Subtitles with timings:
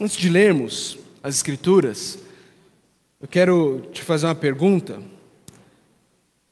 [0.00, 2.18] Antes de lermos as Escrituras,
[3.20, 5.00] eu quero te fazer uma pergunta.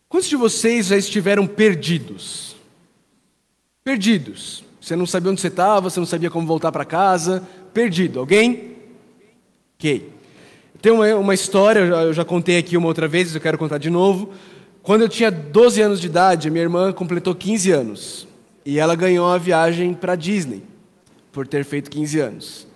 [0.08, 2.54] Quantos de vocês já estiveram perdidos?
[3.82, 4.62] Perdidos.
[4.80, 7.42] Você não sabia onde você estava, você não sabia como voltar para casa.
[7.74, 8.20] Perdido.
[8.20, 8.76] Alguém?
[9.76, 10.08] Ok.
[10.80, 13.90] Tem uma, uma história, eu já contei aqui uma outra vez, eu quero contar de
[13.90, 14.32] novo.
[14.84, 18.28] Quando eu tinha 12 anos de idade, minha irmã completou 15 anos.
[18.64, 20.62] E ela ganhou a viagem para Disney,
[21.32, 22.71] por ter feito 15 anos.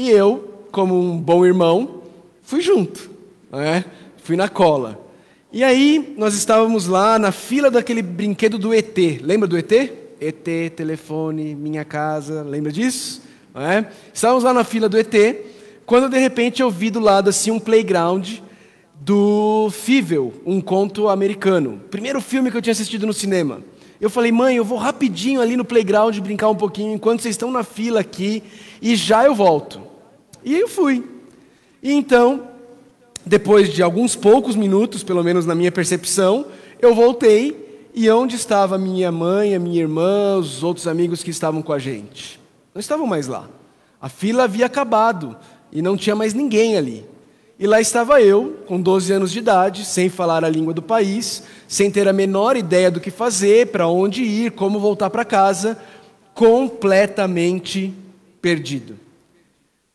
[0.00, 2.00] E eu, como um bom irmão,
[2.42, 3.10] fui junto,
[3.52, 3.84] né?
[4.16, 4.98] fui na cola.
[5.52, 8.96] E aí, nós estávamos lá na fila daquele brinquedo do ET.
[9.20, 9.70] Lembra do ET?
[9.70, 13.20] ET, telefone, minha casa, lembra disso?
[13.54, 13.84] É?
[14.10, 15.14] Estávamos lá na fila do ET,
[15.84, 18.38] quando de repente eu vi do lado assim um playground
[18.98, 21.78] do Fível, um conto americano.
[21.90, 23.62] Primeiro filme que eu tinha assistido no cinema.
[24.00, 27.50] Eu falei, mãe, eu vou rapidinho ali no playground brincar um pouquinho enquanto vocês estão
[27.50, 28.42] na fila aqui
[28.80, 29.89] e já eu volto.
[30.44, 31.04] E eu fui.
[31.82, 32.48] E então,
[33.24, 36.46] depois de alguns poucos minutos, pelo menos na minha percepção,
[36.80, 41.62] eu voltei e onde estava minha mãe, a minha irmã, os outros amigos que estavam
[41.62, 42.40] com a gente?
[42.74, 43.48] Não estavam mais lá.
[44.00, 45.36] A fila havia acabado
[45.72, 47.04] e não tinha mais ninguém ali.
[47.58, 51.42] E lá estava eu, com 12 anos de idade, sem falar a língua do país,
[51.68, 55.78] sem ter a menor ideia do que fazer, para onde ir, como voltar para casa,
[56.34, 57.92] completamente
[58.40, 58.96] perdido.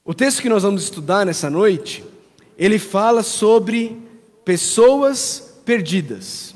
[0.08, 2.04] O texto que nós vamos estudar nessa noite,
[2.56, 3.98] ele fala sobre
[4.46, 6.54] pessoas perdidas.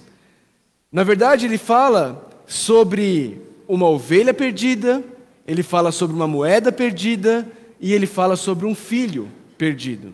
[0.91, 5.03] Na verdade, ele fala sobre uma ovelha perdida,
[5.47, 9.27] ele fala sobre uma moeda perdida e ele fala sobre um filho
[9.57, 10.13] perdido.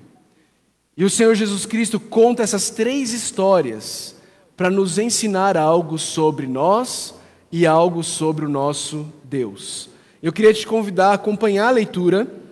[0.95, 4.15] E o Senhor Jesus Cristo conta essas três histórias
[4.55, 7.13] para nos ensinar algo sobre nós
[7.51, 9.89] e algo sobre o nosso Deus.
[10.23, 12.44] Eu queria te convidar a acompanhar a leitura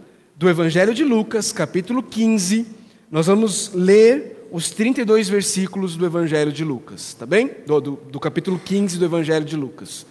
[0.43, 2.67] do Evangelho de Lucas, capítulo 15.
[3.09, 7.49] Nós vamos ler os 32 versículos do Evangelho de Lucas, tá bem?
[7.65, 10.05] Do, do, do capítulo 15 do Evangelho de Lucas.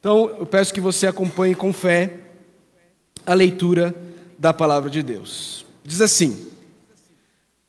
[0.00, 2.12] Então, eu peço que você acompanhe com fé
[3.24, 3.94] a leitura
[4.36, 5.64] da palavra de Deus.
[5.84, 6.48] Diz assim: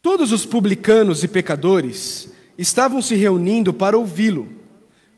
[0.02, 4.50] Todos os publicanos e pecadores estavam se reunindo para ouvi-lo,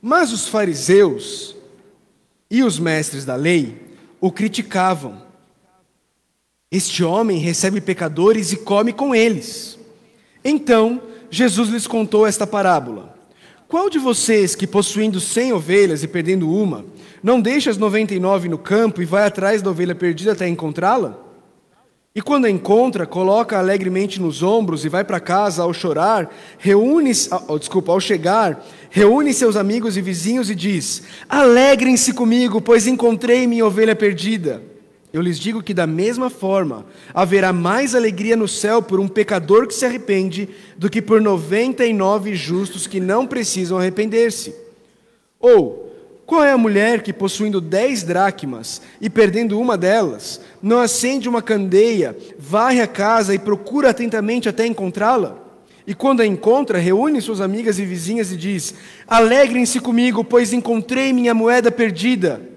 [0.02, 1.56] mas os fariseus
[2.50, 3.82] e os mestres da lei
[4.20, 5.21] o criticavam.
[6.72, 9.78] Este homem recebe pecadores e come com eles.
[10.42, 13.14] Então Jesus lhes contou esta parábola:
[13.68, 16.86] Qual de vocês que possuindo cem ovelhas e perdendo uma,
[17.22, 20.48] não deixa as noventa e nove no campo e vai atrás da ovelha perdida até
[20.48, 21.20] encontrá-la?
[22.16, 27.12] E quando a encontra, coloca alegremente nos ombros e vai para casa ao chorar, reúne,
[27.50, 33.46] oh, desculpa, ao chegar, reúne seus amigos e vizinhos e diz: Alegrem-se comigo, pois encontrei
[33.46, 34.71] minha ovelha perdida.
[35.14, 39.68] Eu lhes digo que da mesma forma haverá mais alegria no céu por um pecador
[39.68, 44.56] que se arrepende do que por noventa e nove justos que não precisam arrepender-se.
[45.38, 45.92] Ou
[46.26, 51.42] qual é a mulher que, possuindo dez dracmas e perdendo uma delas, não acende uma
[51.42, 55.38] candeia, varre a casa e procura atentamente até encontrá-la?
[55.86, 58.74] E quando a encontra, reúne suas amigas e vizinhas e diz:
[59.06, 62.51] Alegrem-se comigo, pois encontrei minha moeda perdida.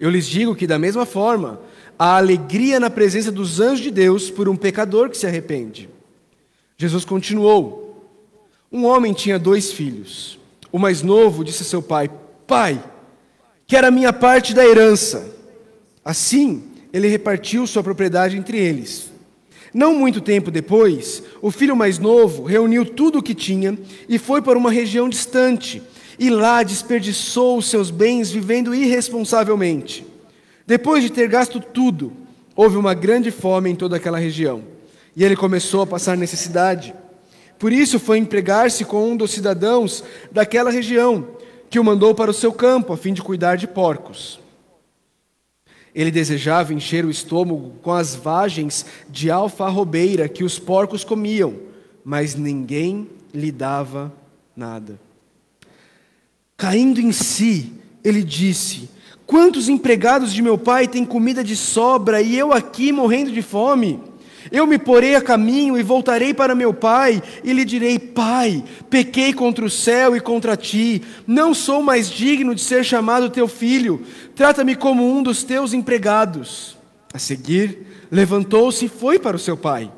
[0.00, 1.60] Eu lhes digo que, da mesma forma,
[1.98, 5.88] há alegria na presença dos anjos de Deus por um pecador que se arrepende.
[6.76, 8.06] Jesus continuou:
[8.70, 10.38] Um homem tinha dois filhos.
[10.70, 12.10] O mais novo disse a seu pai:
[12.46, 12.82] Pai,
[13.66, 15.36] quero a minha parte da herança.
[16.04, 19.10] Assim, ele repartiu sua propriedade entre eles.
[19.74, 23.78] Não muito tempo depois, o filho mais novo reuniu tudo o que tinha
[24.08, 25.82] e foi para uma região distante,
[26.18, 30.04] e lá desperdiçou os seus bens vivendo irresponsavelmente.
[30.66, 32.12] Depois de ter gasto tudo,
[32.56, 34.64] houve uma grande fome em toda aquela região,
[35.16, 36.94] e ele começou a passar necessidade.
[37.58, 41.26] Por isso foi empregar-se com um dos cidadãos daquela região,
[41.70, 44.40] que o mandou para o seu campo a fim de cuidar de porcos.
[45.94, 51.54] Ele desejava encher o estômago com as vagens de alfarrobeira que os porcos comiam,
[52.04, 54.12] mas ninguém lhe dava
[54.56, 55.07] nada.
[56.58, 57.72] Caindo em si,
[58.02, 58.90] ele disse:
[59.24, 64.00] Quantos empregados de meu pai têm comida de sobra e eu aqui morrendo de fome?
[64.50, 69.32] Eu me porei a caminho e voltarei para meu pai, e lhe direi: Pai, pequei
[69.32, 74.02] contra o céu e contra ti, não sou mais digno de ser chamado teu filho,
[74.34, 76.76] trata-me como um dos teus empregados.
[77.14, 79.92] A seguir, levantou-se e foi para o seu pai.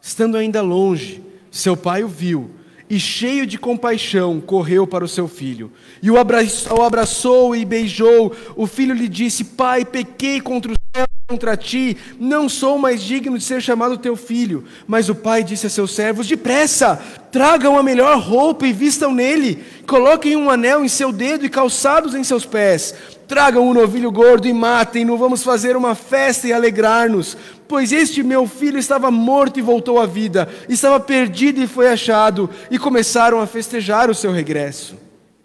[0.00, 2.58] Estando ainda longe, seu pai o viu
[2.90, 5.70] e, cheio de compaixão, correu para o seu filho.
[6.02, 8.34] E o abraçou e beijou.
[8.56, 13.38] O filho lhe disse: Pai, pequei contra o céu contra ti, não sou mais digno
[13.38, 14.64] de ser chamado teu filho.
[14.84, 17.00] Mas o pai disse a seus servos: Depressa,
[17.30, 22.16] tragam a melhor roupa e vistam nele, coloquem um anel em seu dedo e calçados
[22.16, 22.92] em seus pés.
[23.28, 27.36] Tragam um novilho gordo e matem-no, vamos fazer uma festa e alegrar-nos.
[27.70, 32.50] Pois este meu filho estava morto e voltou à vida, estava perdido e foi achado,
[32.68, 34.96] e começaram a festejar o seu regresso.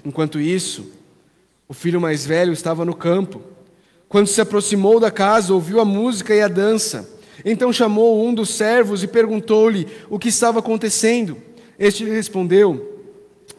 [0.03, 0.89] Enquanto isso,
[1.67, 3.43] o filho mais velho estava no campo.
[4.09, 7.07] Quando se aproximou da casa, ouviu a música e a dança.
[7.45, 11.37] Então chamou um dos servos e perguntou-lhe o que estava acontecendo.
[11.77, 13.03] Este lhe respondeu: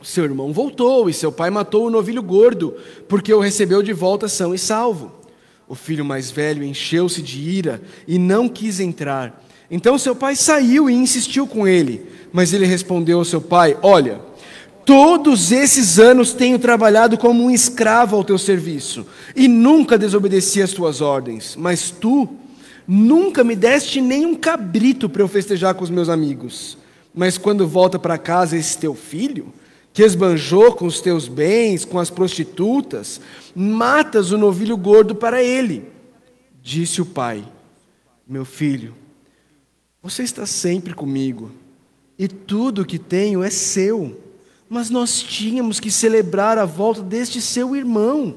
[0.03, 2.75] seu irmão voltou e seu pai matou o novilho gordo,
[3.07, 5.13] porque o recebeu de volta são e salvo.
[5.69, 9.43] O filho mais velho encheu-se de ira e não quis entrar.
[9.71, 12.07] Então seu pai saiu e insistiu com ele.
[12.33, 14.21] Mas ele respondeu ao seu pai: Olha,
[14.85, 19.05] todos esses anos tenho trabalhado como um escravo ao teu serviço
[19.35, 21.57] e nunca desobedeci às tuas ordens.
[21.57, 22.29] Mas tu
[22.87, 26.79] nunca me deste nem um cabrito para eu festejar com os meus amigos.
[27.13, 29.53] Mas quando volta para casa esse teu filho
[29.97, 33.19] que esbanjou com os teus bens, com as prostitutas,
[33.55, 35.89] matas o novilho gordo para ele.
[36.63, 37.43] Disse o pai:
[38.29, 38.95] Meu filho,
[40.03, 41.51] você está sempre comigo,
[42.19, 44.21] e tudo o que tenho é seu.
[44.69, 48.37] Mas nós tínhamos que celebrar a volta deste seu irmão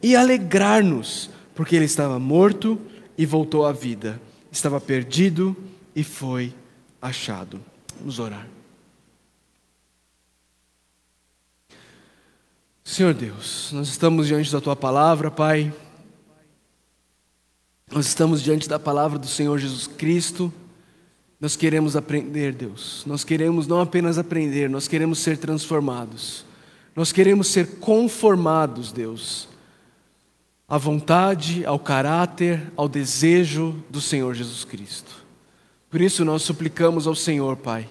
[0.00, 2.78] e alegrar-nos, porque ele estava morto
[3.18, 4.22] e voltou à vida,
[4.52, 5.56] estava perdido
[5.96, 6.54] e foi
[7.00, 7.60] achado.
[7.98, 8.51] Vamos orar.
[12.92, 15.72] Senhor Deus, nós estamos diante da tua palavra, Pai.
[17.90, 20.52] Nós estamos diante da palavra do Senhor Jesus Cristo.
[21.40, 23.02] Nós queremos aprender, Deus.
[23.06, 26.44] Nós queremos não apenas aprender, nós queremos ser transformados.
[26.94, 29.48] Nós queremos ser conformados, Deus,
[30.68, 35.24] à vontade, ao caráter, ao desejo do Senhor Jesus Cristo.
[35.88, 37.88] Por isso nós suplicamos ao Senhor, Pai,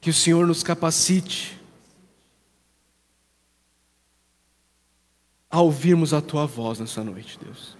[0.00, 1.59] que o Senhor nos capacite
[5.50, 7.76] a ouvirmos a tua voz nessa noite, Deus.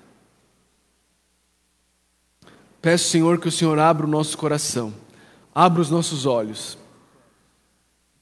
[2.83, 4.93] Peço, Senhor, que o Senhor abra o nosso coração,
[5.55, 6.77] abra os nossos olhos,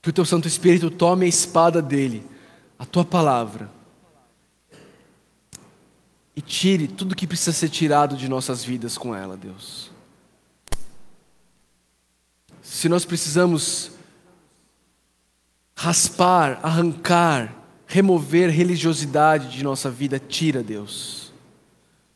[0.03, 2.27] que o teu Santo Espírito tome a espada dele,
[2.79, 3.71] a tua palavra,
[6.37, 9.91] e tire tudo que precisa ser tirado de nossas vidas com ela, Deus.
[12.63, 13.93] Se nós precisamos
[15.75, 17.58] raspar, arrancar,
[17.89, 21.33] remover religiosidade de nossa vida, tira, Deus.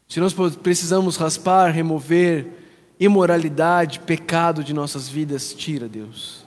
[0.06, 2.46] Se nós precisamos raspar, remover
[3.00, 6.44] imoralidade, pecado de nossas vidas, tira, Deus.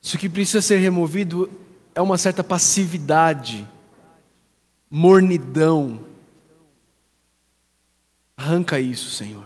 [0.00, 1.50] Se o que precisa ser removido
[1.94, 3.68] é uma certa passividade,
[4.90, 6.00] mornidão,
[8.34, 9.44] arranca isso, Senhor.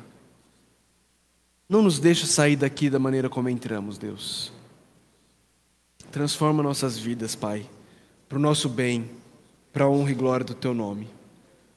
[1.68, 4.52] Não nos deixa sair daqui da maneira como entramos, Deus.
[6.12, 7.68] Transforma nossas vidas, Pai
[8.28, 9.10] para o nosso bem,
[9.72, 11.08] para a honra e glória do Teu nome.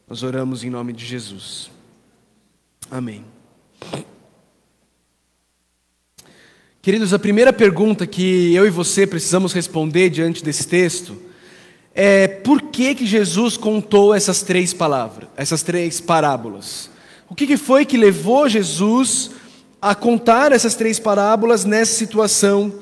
[0.08, 1.72] Nós oramos em nome de Jesus.
[2.90, 3.24] Amém.
[6.82, 11.16] Queridos, a primeira pergunta que eu e você precisamos responder diante desse texto
[11.94, 16.90] é por que, que Jesus contou essas três palavras, essas três parábolas?
[17.30, 19.32] O que, que foi que levou Jesus
[19.82, 22.74] a contar essas três parábolas nessa situação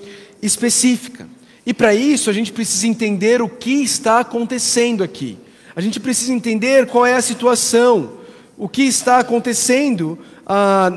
[0.41, 1.27] específica?
[1.65, 5.37] E para isso a gente precisa entender o que está acontecendo aqui.
[5.75, 8.13] A gente precisa entender qual é a situação,
[8.57, 10.89] o que está acontecendo ah,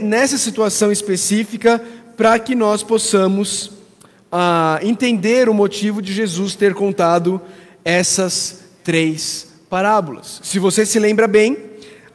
[0.00, 1.82] nessa situação específica,
[2.16, 3.72] para que nós possamos
[4.30, 7.40] ah, entender o motivo de Jesus ter contado
[7.84, 10.40] essas três parábolas.
[10.42, 11.56] Se você se lembra bem,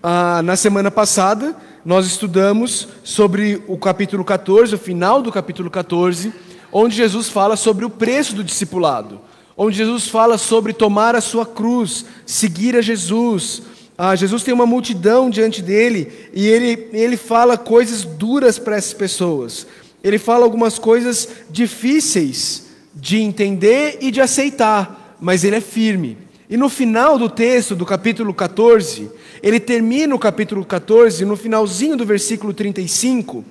[0.01, 6.31] ah, na semana passada nós estudamos sobre o capítulo 14, o final do capítulo 14
[6.73, 9.21] onde Jesus fala sobre o preço do discipulado,
[9.55, 13.61] onde Jesus fala sobre tomar a sua cruz, seguir a Jesus.
[13.95, 18.93] Ah, Jesus tem uma multidão diante dele e ele, ele fala coisas duras para essas
[18.93, 19.67] pessoas.
[20.03, 22.63] Ele fala algumas coisas difíceis
[22.95, 26.17] de entender e de aceitar, mas ele é firme.
[26.49, 29.09] E no final do texto do capítulo 14,
[29.41, 33.45] ele termina o capítulo 14, no finalzinho do versículo 35,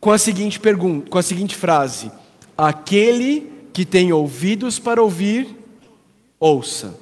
[0.00, 2.10] com a seguinte pergunta, com a seguinte frase:
[2.60, 5.56] Aquele que tem ouvidos para ouvir,
[6.38, 6.94] ouça.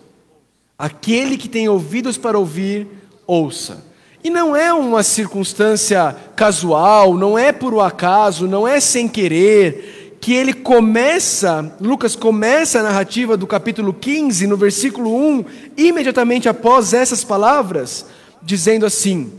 [0.78, 2.86] Aquele que tem ouvidos para ouvir,
[3.26, 3.84] ouça.
[4.22, 10.16] E não é uma circunstância casual, não é por um acaso, não é sem querer
[10.20, 15.44] que ele começa, Lucas começa a narrativa do capítulo 15, no versículo 1,
[15.76, 18.06] imediatamente após essas palavras,
[18.40, 19.32] dizendo assim: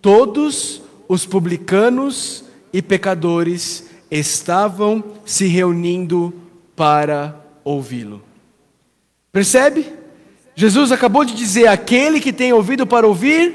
[0.00, 6.34] Todos os publicanos e pecadores estavam se reunindo
[6.74, 8.22] para ouvi-lo.
[9.32, 9.86] Percebe?
[10.54, 13.54] Jesus acabou de dizer: aquele que tem ouvido para ouvir,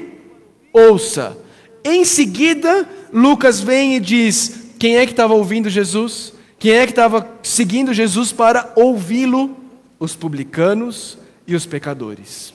[0.72, 1.36] ouça.
[1.84, 6.32] Em seguida, Lucas vem e diz: quem é que estava ouvindo Jesus?
[6.58, 9.56] Quem é que estava seguindo Jesus para ouvi-lo?
[9.98, 12.52] Os publicanos e os pecadores.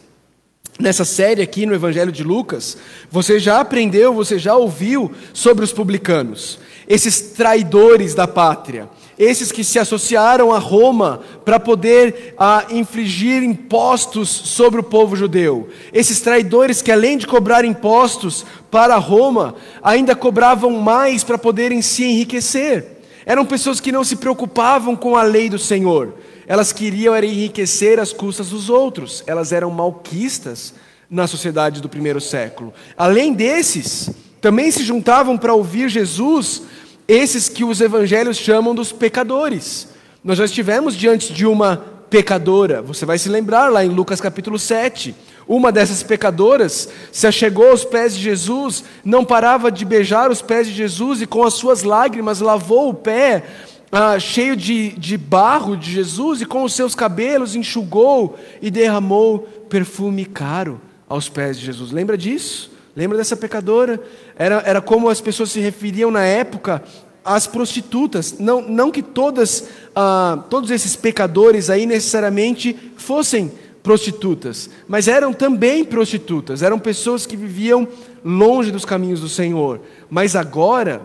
[0.80, 2.78] Nessa série aqui no Evangelho de Lucas,
[3.10, 9.64] você já aprendeu, você já ouviu sobre os publicanos, esses traidores da pátria, esses que
[9.64, 16.82] se associaram a Roma para poder ah, infligir impostos sobre o povo judeu, esses traidores
[16.82, 23.00] que, além de cobrar impostos para Roma, ainda cobravam mais para poderem se enriquecer.
[23.26, 26.16] Eram pessoas que não se preocupavam com a lei do Senhor,
[26.48, 30.74] elas queriam era enriquecer às custas dos outros, elas eram malquistas
[31.10, 32.74] na sociedade do primeiro século.
[32.98, 34.10] Além desses,
[34.42, 36.64] também se juntavam para ouvir Jesus
[37.08, 39.88] esses que os evangelhos chamam dos pecadores.
[40.24, 41.78] Nós já estivemos diante de uma
[42.10, 45.16] pecadora, você vai se lembrar lá em Lucas capítulo 7.
[45.48, 50.68] Uma dessas pecadoras se achegou aos pés de Jesus, não parava de beijar os pés
[50.68, 53.44] de Jesus e com as suas lágrimas lavou o pé
[53.92, 59.40] ah, cheio de, de barro de Jesus e com os seus cabelos enxugou e derramou
[59.70, 61.92] perfume caro aos pés de Jesus.
[61.92, 62.71] Lembra disso?
[62.96, 64.02] Lembra dessa pecadora?
[64.36, 66.84] Era, era como as pessoas se referiam na época
[67.24, 68.38] às prostitutas.
[68.40, 75.84] Não, não que todas, ah, todos esses pecadores aí necessariamente fossem prostitutas, mas eram também
[75.84, 77.88] prostitutas, eram pessoas que viviam
[78.24, 79.82] longe dos caminhos do Senhor.
[80.10, 81.02] Mas agora,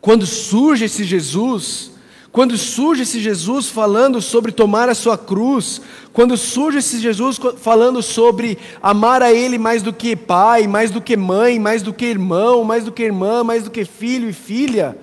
[0.00, 1.91] quando surge esse Jesus,
[2.32, 5.82] quando surge esse Jesus falando sobre tomar a sua cruz,
[6.14, 11.02] quando surge esse Jesus falando sobre amar a Ele mais do que pai, mais do
[11.02, 14.32] que mãe, mais do que irmão, mais do que irmã, mais do que filho e
[14.32, 14.96] filha,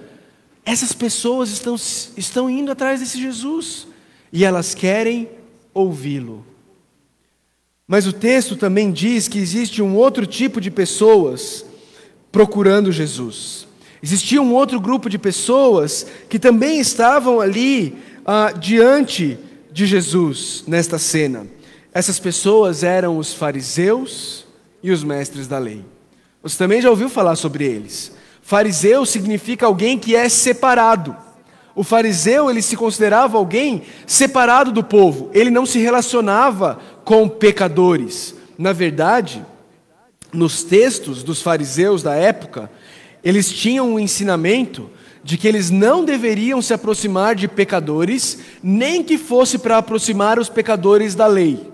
[0.65, 1.75] essas pessoas estão,
[2.17, 3.87] estão indo atrás desse Jesus
[4.33, 5.29] e elas querem
[5.71, 6.43] ouvi-lo.
[7.87, 11.63] Mas o texto também diz que existe um outro tipo de pessoas
[12.31, 13.68] procurando Jesus.
[14.01, 19.37] Existia um outro grupo de pessoas que também estavam ali ah, diante
[19.71, 21.47] de Jesus nesta cena.
[21.93, 24.45] Essas pessoas eram os fariseus
[24.81, 25.83] e os mestres da lei.
[26.41, 28.13] Você também já ouviu falar sobre eles.
[28.41, 31.15] Fariseu significa alguém que é separado.
[31.75, 35.29] O fariseu, ele se considerava alguém separado do povo.
[35.33, 38.35] Ele não se relacionava com pecadores.
[38.57, 39.45] Na verdade,
[40.33, 42.71] nos textos dos fariseus da época,
[43.23, 44.89] eles tinham um ensinamento
[45.23, 50.49] de que eles não deveriam se aproximar de pecadores, nem que fosse para aproximar os
[50.49, 51.69] pecadores da lei,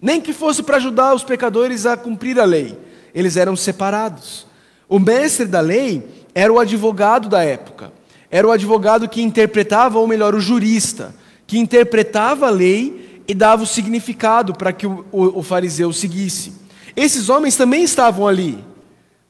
[0.00, 2.78] nem que fosse para ajudar os pecadores a cumprir a lei.
[3.14, 4.46] Eles eram separados.
[4.88, 7.92] O mestre da lei era o advogado da época,
[8.30, 11.14] era o advogado que interpretava, ou melhor, o jurista,
[11.46, 16.52] que interpretava a lei e dava o significado para que o, o, o fariseu seguisse.
[16.94, 18.58] Esses homens também estavam ali,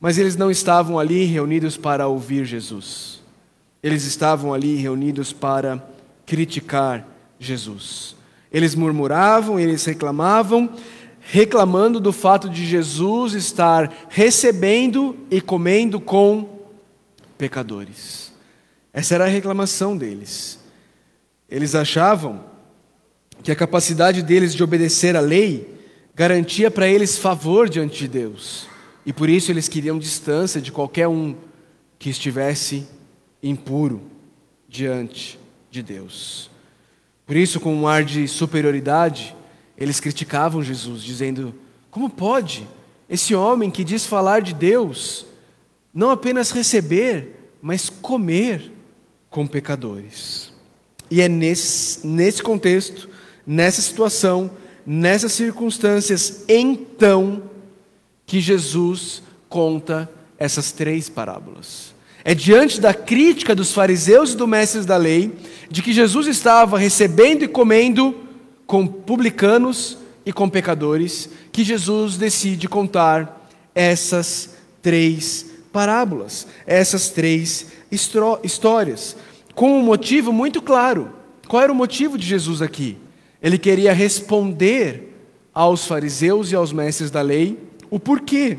[0.00, 3.20] mas eles não estavam ali reunidos para ouvir Jesus.
[3.82, 5.82] Eles estavam ali reunidos para
[6.26, 7.06] criticar
[7.38, 8.16] Jesus.
[8.52, 10.70] Eles murmuravam, eles reclamavam,
[11.20, 16.58] reclamando do fato de Jesus estar recebendo e comendo com
[17.36, 18.32] pecadores.
[18.92, 20.58] Essa era a reclamação deles.
[21.48, 22.44] Eles achavam
[23.42, 25.78] que a capacidade deles de obedecer à lei
[26.14, 28.66] garantia para eles favor diante de Deus.
[29.08, 31.34] E por isso eles queriam distância de qualquer um
[31.98, 32.86] que estivesse
[33.42, 34.02] impuro
[34.68, 36.50] diante de Deus.
[37.24, 39.34] Por isso, com um ar de superioridade,
[39.78, 41.54] eles criticavam Jesus, dizendo:
[41.90, 42.68] Como pode
[43.08, 45.24] esse homem que diz falar de Deus
[45.94, 48.70] não apenas receber, mas comer
[49.30, 50.52] com pecadores?
[51.10, 53.08] E é nesse, nesse contexto,
[53.46, 54.50] nessa situação,
[54.84, 57.47] nessas circunstâncias, então,
[58.28, 60.08] que Jesus conta
[60.38, 61.94] essas três parábolas.
[62.22, 65.32] É diante da crítica dos fariseus e dos mestres da lei
[65.70, 68.14] de que Jesus estava recebendo e comendo
[68.66, 74.50] com publicanos e com pecadores que Jesus decide contar essas
[74.82, 79.16] três parábolas, essas três histórias,
[79.54, 81.12] com um motivo muito claro.
[81.48, 82.98] Qual era o motivo de Jesus aqui?
[83.42, 85.14] Ele queria responder
[85.54, 88.58] aos fariseus e aos mestres da lei o porquê.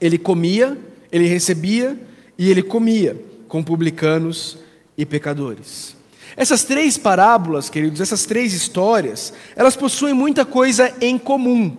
[0.00, 0.76] Ele comia,
[1.10, 1.98] ele recebia
[2.38, 3.16] e ele comia
[3.48, 4.58] com publicanos
[4.96, 5.96] e pecadores.
[6.36, 11.76] Essas três parábolas, queridos, essas três histórias, elas possuem muita coisa em comum.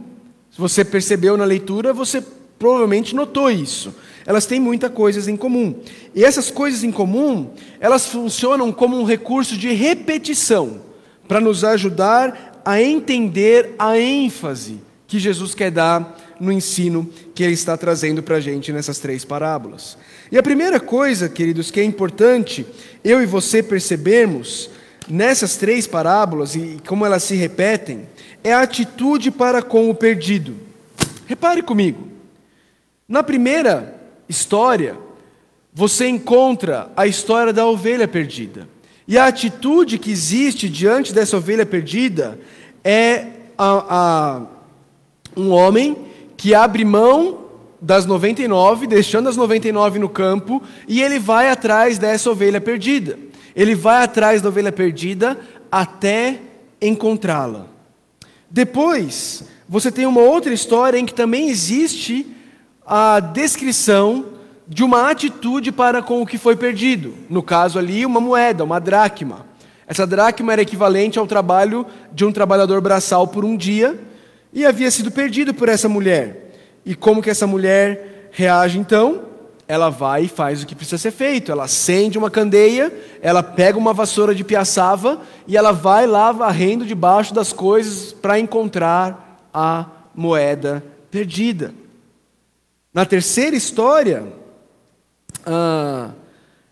[0.50, 2.24] Se você percebeu na leitura, você
[2.58, 3.94] provavelmente notou isso.
[4.26, 5.76] Elas têm muitas coisas em comum.
[6.16, 10.82] E essas coisas em comum, elas funcionam como um recurso de repetição
[11.28, 17.54] para nos ajudar a entender a ênfase que Jesus quer dar no ensino que ele
[17.54, 19.98] está trazendo para a gente nessas três parábolas.
[20.32, 22.66] E a primeira coisa, queridos, que é importante
[23.04, 24.70] eu e você percebermos
[25.08, 28.08] nessas três parábolas e como elas se repetem,
[28.44, 30.56] é a atitude para com o perdido.
[31.28, 32.08] Repare comigo.
[33.08, 34.98] Na primeira história,
[35.74, 38.68] você encontra a história da ovelha perdida.
[39.08, 42.40] E a atitude que existe diante dessa ovelha perdida
[42.84, 43.28] é
[43.58, 44.42] a, a,
[45.38, 45.96] um homem
[46.38, 47.46] que abre mão
[47.82, 53.18] das 99, deixando as 99 no campo, e ele vai atrás dessa ovelha perdida.
[53.56, 55.40] Ele vai atrás da ovelha perdida
[55.72, 56.40] até
[56.82, 57.68] encontrá-la.
[58.50, 62.26] Depois, você tem uma outra história em que também existe
[62.86, 64.26] a descrição
[64.68, 67.14] de uma atitude para com o que foi perdido.
[67.30, 69.46] No caso ali, uma moeda, uma dracma.
[69.88, 74.00] Essa dracma era equivalente ao trabalho de um trabalhador braçal por um dia
[74.56, 76.54] e havia sido perdido por essa mulher.
[76.86, 79.24] E como que essa mulher reage então?
[79.68, 81.52] Ela vai e faz o que precisa ser feito.
[81.52, 86.86] Ela acende uma candeia, ela pega uma vassoura de piaçava e ela vai lá varrendo
[86.86, 90.82] debaixo das coisas para encontrar a moeda
[91.12, 91.74] perdida.
[92.94, 94.26] Na terceira história,
[95.46, 96.12] ah,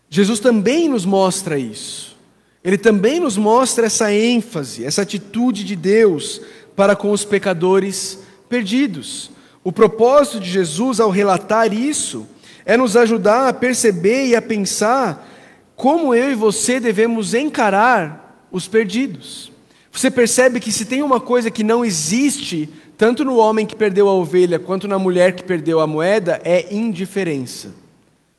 [0.08, 2.14] Jesus também nos mostra isso.
[2.62, 6.40] Ele também nos mostra essa ênfase, essa atitude de Deus
[6.76, 9.30] para com os pecadores perdidos.
[9.62, 12.26] O propósito de Jesus ao relatar isso
[12.66, 15.28] é nos ajudar a perceber e a pensar
[15.76, 19.52] como eu e você devemos encarar os perdidos.
[19.90, 24.08] Você percebe que se tem uma coisa que não existe tanto no homem que perdeu
[24.08, 27.74] a ovelha quanto na mulher que perdeu a moeda, é indiferença.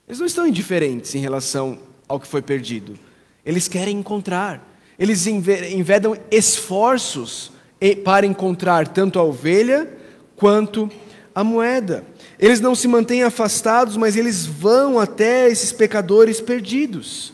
[0.08, 2.98] Eles não estão indiferentes em relação ao que foi perdido.
[3.46, 4.66] Eles querem encontrar.
[4.98, 7.52] Eles envedam esforços
[7.94, 9.92] para encontrar tanto a ovelha
[10.36, 10.90] quanto
[11.34, 12.06] a moeda.
[12.40, 17.34] Eles não se mantêm afastados, mas eles vão até esses pecadores perdidos.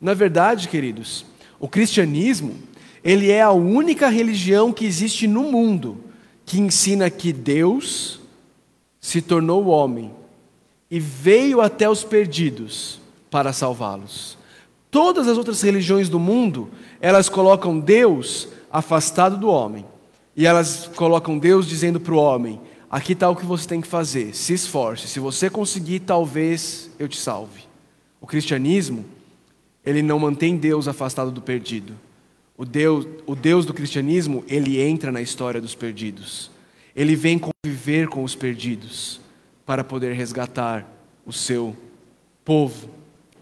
[0.00, 1.26] Na verdade, queridos,
[1.60, 2.54] o cristianismo,
[3.04, 5.98] ele é a única religião que existe no mundo
[6.44, 8.20] que ensina que Deus
[9.00, 10.12] se tornou homem
[10.90, 14.36] e veio até os perdidos para salvá-los.
[14.90, 16.68] Todas as outras religiões do mundo,
[17.00, 19.86] elas colocam Deus afastado do homem.
[20.36, 23.88] E elas colocam Deus dizendo para o homem: aqui está o que você tem que
[23.88, 25.08] fazer, se esforce.
[25.08, 27.62] Se você conseguir, talvez eu te salve.
[28.20, 29.04] O cristianismo,
[29.84, 31.94] ele não mantém Deus afastado do perdido.
[32.56, 36.50] O Deus, o Deus do cristianismo, ele entra na história dos perdidos.
[36.94, 39.20] Ele vem conviver com os perdidos
[39.64, 40.86] para poder resgatar
[41.24, 41.76] o seu
[42.44, 42.90] povo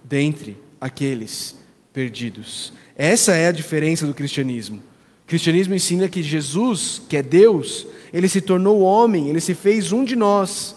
[0.05, 1.59] dentre aqueles
[1.93, 2.73] perdidos.
[2.97, 4.83] Essa é a diferença do cristianismo.
[5.31, 9.93] O cristianismo ensina que Jesus, que é Deus, ele se tornou homem, ele se fez
[9.93, 10.75] um de nós,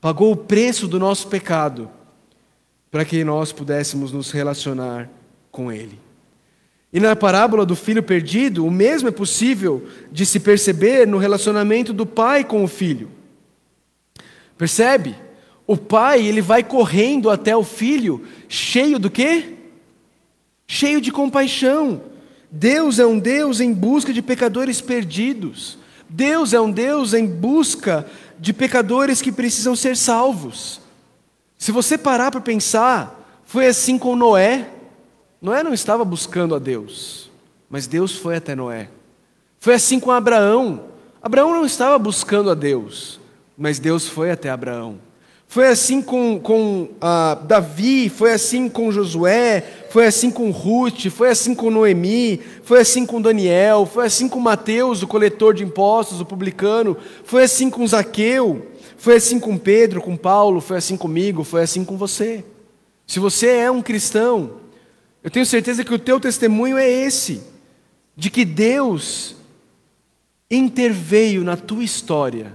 [0.00, 1.90] pagou o preço do nosso pecado,
[2.92, 5.10] para que nós pudéssemos nos relacionar
[5.50, 5.98] com ele.
[6.92, 11.92] E na parábola do filho perdido, o mesmo é possível de se perceber no relacionamento
[11.92, 13.10] do pai com o filho.
[14.56, 15.16] Percebe?
[15.66, 19.56] O pai, ele vai correndo até o filho, cheio do quê?
[20.68, 22.00] Cheio de compaixão.
[22.50, 25.78] Deus é um Deus em busca de pecadores perdidos.
[26.08, 28.06] Deus é um Deus em busca
[28.38, 30.80] de pecadores que precisam ser salvos.
[31.58, 34.70] Se você parar para pensar, foi assim com Noé.
[35.42, 37.30] Noé não estava buscando a Deus,
[37.68, 38.88] mas Deus foi até Noé.
[39.58, 40.84] Foi assim com Abraão.
[41.22, 43.20] Abraão não estava buscando a Deus,
[43.56, 44.98] mas Deus foi até Abraão.
[45.50, 51.30] Foi assim com, com ah, Davi, foi assim com Josué, foi assim com Ruth, foi
[51.30, 56.20] assim com Noemi, foi assim com Daniel, foi assim com Mateus, o coletor de impostos,
[56.20, 58.66] o publicano, foi assim com Zaqueu,
[58.98, 62.44] foi assim com Pedro, com Paulo, foi assim comigo, foi assim com você.
[63.06, 64.50] Se você é um cristão,
[65.24, 67.40] eu tenho certeza que o teu testemunho é esse,
[68.14, 69.34] de que Deus
[70.50, 72.52] interveio na tua história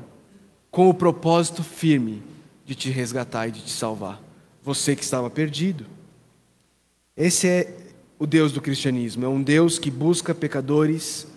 [0.70, 2.33] com o propósito firme
[2.74, 4.20] de te resgatar e de te salvar.
[4.64, 5.86] Você que estava perdido.
[7.16, 7.78] Esse é
[8.18, 11.28] o Deus do cristianismo, é um Deus que busca pecadores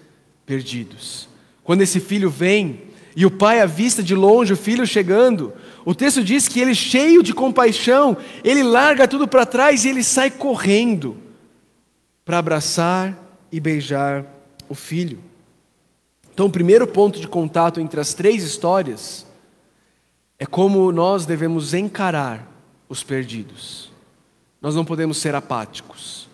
[0.47, 1.29] perdidos.
[1.63, 5.53] Quando esse filho vem e o pai avista de longe o filho chegando,
[5.85, 10.03] o texto diz que ele, cheio de compaixão, ele larga tudo para trás e ele
[10.03, 11.19] sai correndo
[12.25, 13.15] para abraçar
[13.53, 14.25] e beijar
[14.69, 15.19] o filho.
[16.33, 19.26] Então, o primeiro ponto de contato entre as três histórias
[20.39, 22.47] é como nós devemos encarar
[22.89, 23.91] os perdidos.
[24.61, 26.29] Nós não podemos ser apáticos,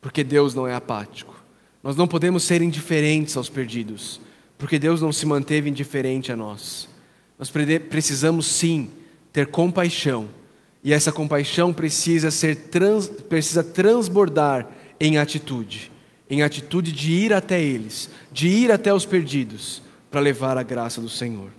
[0.00, 1.34] porque Deus não é apático.
[1.82, 4.20] Nós não podemos ser indiferentes aos perdidos,
[4.58, 6.88] porque Deus não se manteve indiferente a nós.
[7.38, 8.90] Nós precisamos sim
[9.32, 10.28] ter compaixão,
[10.82, 15.90] e essa compaixão precisa ser trans, precisa transbordar em atitude,
[16.28, 21.00] em atitude de ir até eles, de ir até os perdidos, para levar a graça
[21.00, 21.50] do Senhor.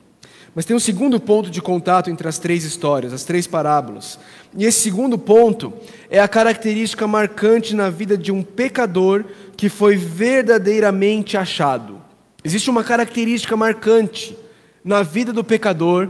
[0.53, 4.19] Mas tem um segundo ponto de contato entre as três histórias, as três parábolas.
[4.55, 5.73] E esse segundo ponto
[6.09, 9.23] é a característica marcante na vida de um pecador
[9.55, 12.01] que foi verdadeiramente achado.
[12.43, 14.37] Existe uma característica marcante
[14.83, 16.09] na vida do pecador,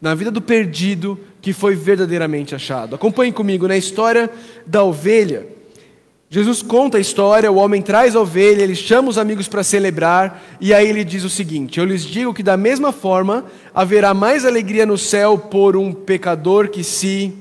[0.00, 2.96] na vida do perdido, que foi verdadeiramente achado.
[2.96, 4.28] Acompanhe comigo na história
[4.66, 5.46] da ovelha.
[6.36, 10.44] Jesus conta a história, o homem traz a ovelha, ele chama os amigos para celebrar,
[10.60, 14.44] e aí ele diz o seguinte: Eu lhes digo que da mesma forma haverá mais
[14.44, 17.32] alegria no céu por um pecador que se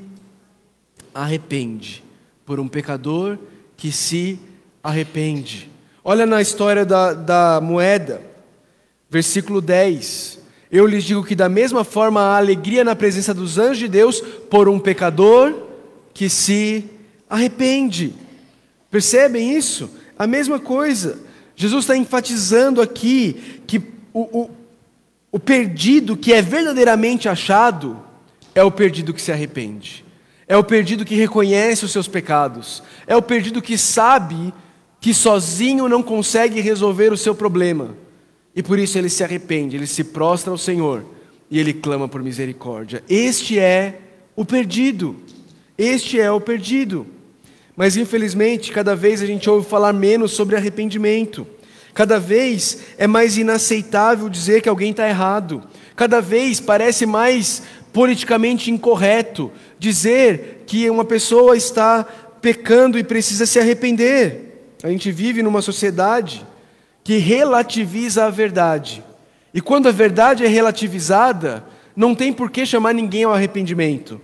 [1.13, 2.05] arrepende.
[2.45, 3.37] Por um pecador
[3.75, 4.39] que se
[4.81, 5.69] arrepende.
[6.01, 8.21] Olha na história da, da moeda,
[9.09, 10.39] versículo 10.
[10.71, 14.21] Eu lhes digo que da mesma forma há alegria na presença dos anjos de Deus
[14.49, 15.53] por um pecador
[16.13, 16.85] que se
[17.29, 18.23] arrepende.
[18.95, 19.89] Percebem isso?
[20.17, 21.19] A mesma coisa.
[21.53, 23.79] Jesus está enfatizando aqui que
[24.13, 24.49] o, o,
[25.33, 28.01] o perdido que é verdadeiramente achado
[28.53, 30.05] é o perdido que se arrepende,
[30.47, 34.53] é o perdido que reconhece os seus pecados, é o perdido que sabe
[35.01, 37.97] que sozinho não consegue resolver o seu problema
[38.55, 41.03] e por isso ele se arrepende, ele se prostra ao Senhor
[41.51, 43.03] e ele clama por misericórdia.
[43.09, 43.99] Este é
[44.37, 45.17] o perdido,
[45.77, 47.07] este é o perdido.
[47.75, 51.45] Mas infelizmente, cada vez a gente ouve falar menos sobre arrependimento.
[51.93, 55.63] Cada vez é mais inaceitável dizer que alguém está errado.
[55.95, 62.03] Cada vez parece mais politicamente incorreto dizer que uma pessoa está
[62.41, 64.73] pecando e precisa se arrepender.
[64.83, 66.45] A gente vive numa sociedade
[67.03, 69.03] que relativiza a verdade.
[69.53, 71.63] E quando a verdade é relativizada,
[71.95, 74.19] não tem por que chamar ninguém ao arrependimento.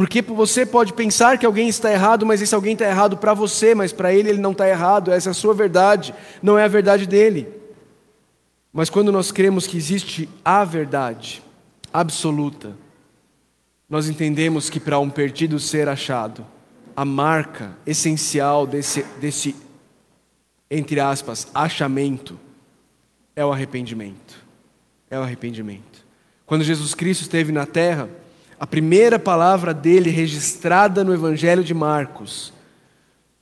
[0.00, 3.74] Porque você pode pensar que alguém está errado, mas esse alguém está errado para você,
[3.74, 6.68] mas para ele ele não está errado, essa é a sua verdade, não é a
[6.68, 7.46] verdade dele.
[8.72, 11.42] Mas quando nós cremos que existe a verdade
[11.92, 12.74] absoluta,
[13.90, 16.46] nós entendemos que para um perdido ser achado,
[16.96, 19.54] a marca essencial desse, desse,
[20.70, 22.40] entre aspas, achamento,
[23.36, 24.42] é o arrependimento.
[25.10, 26.06] É o arrependimento.
[26.46, 28.08] Quando Jesus Cristo esteve na terra,
[28.60, 32.52] a primeira palavra dele registrada no Evangelho de Marcos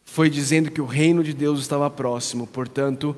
[0.04, 3.16] foi dizendo que o reino de Deus estava próximo, portanto,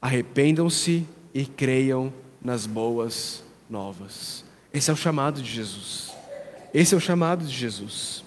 [0.00, 2.12] arrependam-se e creiam
[2.44, 4.44] nas boas novas.
[4.74, 6.12] Esse é o chamado de Jesus.
[6.74, 8.22] Esse é o chamado de Jesus.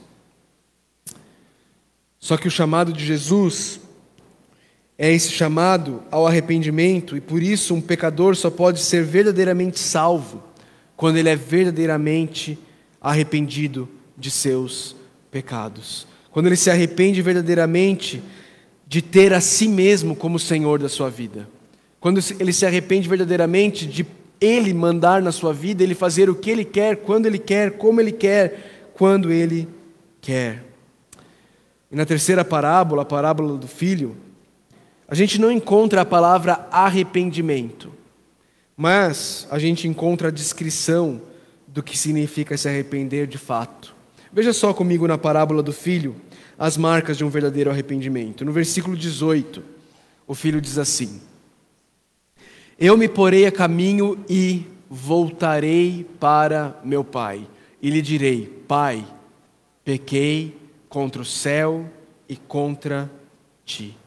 [2.20, 3.80] Só que o chamado de Jesus
[4.98, 10.44] é esse chamado ao arrependimento, e por isso um pecador só pode ser verdadeiramente salvo
[10.98, 12.58] quando ele é verdadeiramente
[13.06, 13.88] arrependido
[14.18, 14.96] de seus
[15.30, 16.08] pecados.
[16.32, 18.22] Quando ele se arrepende verdadeiramente
[18.88, 21.48] de ter a si mesmo como Senhor da sua vida.
[22.00, 24.08] Quando ele se arrepende verdadeiramente de
[24.42, 28.02] ele mandar na sua vida, ele fazer o que ele quer, quando ele quer, como
[28.02, 29.68] ele quer, quando ele
[30.20, 30.64] quer.
[31.92, 34.18] E na terceira parábola, a parábola do filho,
[35.08, 37.92] a gente não encontra a palavra arrependimento,
[38.76, 41.22] mas a gente encontra a descrição
[41.76, 43.94] do que significa se arrepender de fato.
[44.32, 46.16] Veja só comigo na parábola do filho
[46.58, 48.46] as marcas de um verdadeiro arrependimento.
[48.46, 49.62] No versículo 18,
[50.26, 51.20] o filho diz assim:
[52.80, 57.46] Eu me porei a caminho e voltarei para meu pai,
[57.82, 59.06] e lhe direi: Pai,
[59.84, 60.58] pequei
[60.88, 61.92] contra o céu
[62.30, 63.12] e contra
[63.66, 63.98] ti.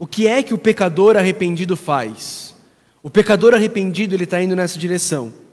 [0.00, 2.56] O que é que o pecador arrependido faz?
[3.04, 5.43] O pecador arrependido ele está indo nessa direção.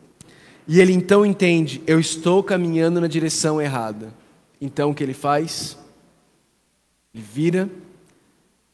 [0.71, 4.13] E ele então entende: eu estou caminhando na direção errada.
[4.61, 5.77] Então o que ele faz?
[7.13, 7.69] Ele vira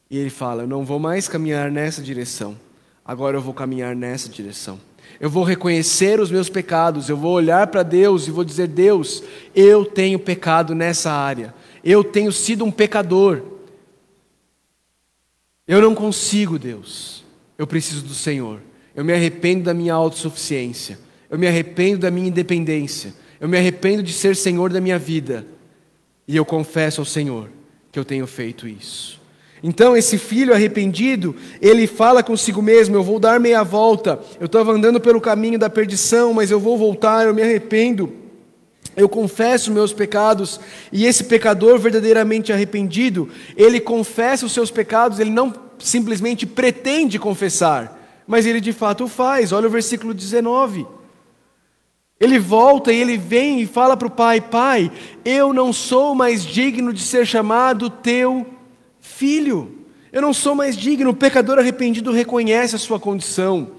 [0.08, 2.56] e ele fala: eu não vou mais caminhar nessa direção.
[3.04, 4.78] Agora eu vou caminhar nessa direção.
[5.18, 9.24] Eu vou reconhecer os meus pecados, eu vou olhar para Deus e vou dizer: Deus,
[9.52, 13.42] eu tenho pecado nessa área, eu tenho sido um pecador.
[15.66, 17.24] Eu não consigo, Deus,
[17.58, 18.60] eu preciso do Senhor.
[18.94, 21.07] Eu me arrependo da minha autossuficiência.
[21.30, 23.12] Eu me arrependo da minha independência.
[23.40, 25.46] Eu me arrependo de ser senhor da minha vida.
[26.26, 27.50] E eu confesso ao Senhor
[27.90, 29.18] que eu tenho feito isso.
[29.62, 34.20] Então, esse filho arrependido, ele fala consigo mesmo: Eu vou dar meia volta.
[34.38, 38.12] Eu estava andando pelo caminho da perdição, mas eu vou voltar, eu me arrependo.
[38.96, 40.60] Eu confesso meus pecados,
[40.92, 47.96] e esse pecador verdadeiramente arrependido, ele confessa os seus pecados, ele não simplesmente pretende confessar,
[48.26, 49.52] mas ele de fato o faz.
[49.52, 50.84] Olha o versículo 19.
[52.20, 54.90] Ele volta e ele vem e fala para o pai: Pai,
[55.24, 58.46] eu não sou mais digno de ser chamado teu
[59.00, 59.78] filho.
[60.12, 61.10] Eu não sou mais digno.
[61.10, 63.72] O pecador arrependido reconhece a sua condição.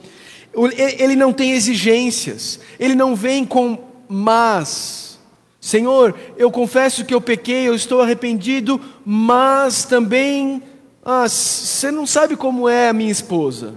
[0.97, 2.59] Ele não tem exigências.
[2.79, 5.19] Ele não vem com mas.
[5.59, 10.63] Senhor, eu confesso que eu pequei, eu estou arrependido, mas também,
[11.03, 13.75] ah, você não sabe como é a minha esposa.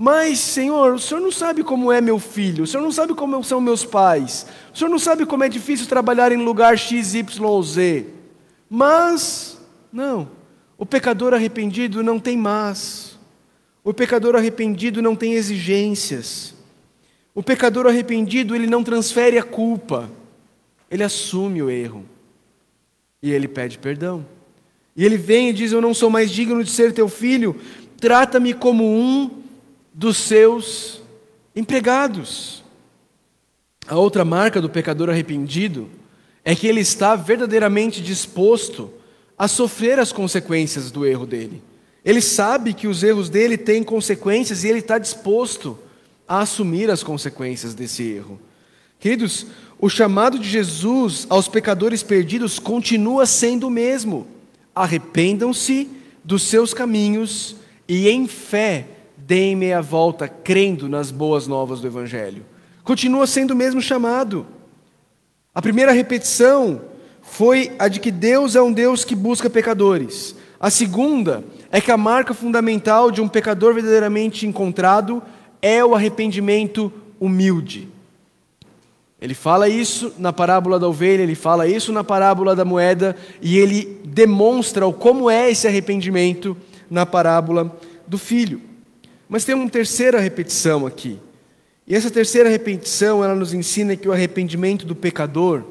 [0.00, 3.42] Mas, Senhor, o Senhor não sabe como é meu filho, o Senhor não sabe como
[3.42, 7.62] são meus pais, o Senhor não sabe como é difícil trabalhar em lugar X, Y
[7.64, 8.06] Z.
[8.70, 9.60] Mas,
[9.92, 10.30] não,
[10.78, 13.18] o pecador arrependido não tem mas,
[13.82, 16.54] o pecador arrependido não tem exigências,
[17.34, 20.08] o pecador arrependido ele não transfere a culpa,
[20.88, 22.04] ele assume o erro
[23.20, 24.24] e ele pede perdão.
[24.96, 27.56] E ele vem e diz: Eu não sou mais digno de ser teu filho,
[28.00, 29.37] trata-me como um
[29.98, 31.00] dos seus
[31.56, 32.62] empregados.
[33.84, 35.88] A outra marca do pecador arrependido
[36.44, 38.92] é que ele está verdadeiramente disposto
[39.36, 41.60] a sofrer as consequências do erro dele.
[42.04, 45.76] Ele sabe que os erros dele têm consequências e ele está disposto
[46.28, 48.38] a assumir as consequências desse erro.
[49.00, 49.46] Queridos,
[49.80, 54.28] o chamado de Jesus aos pecadores perdidos continua sendo o mesmo:
[54.72, 55.90] arrependam-se
[56.22, 57.56] dos seus caminhos
[57.88, 58.86] e, em fé,
[59.28, 62.46] deem meia volta crendo nas boas novas do Evangelho.
[62.82, 64.46] Continua sendo o mesmo chamado.
[65.54, 66.80] A primeira repetição
[67.20, 70.34] foi a de que Deus é um Deus que busca pecadores.
[70.58, 75.22] A segunda é que a marca fundamental de um pecador verdadeiramente encontrado
[75.60, 77.86] é o arrependimento humilde.
[79.20, 83.58] Ele fala isso na parábola da ovelha, ele fala isso na parábola da moeda, e
[83.58, 86.56] ele demonstra como é esse arrependimento
[86.88, 88.67] na parábola do filho.
[89.28, 91.18] Mas tem uma terceira repetição aqui.
[91.86, 95.64] E essa terceira repetição, ela nos ensina que o arrependimento do pecador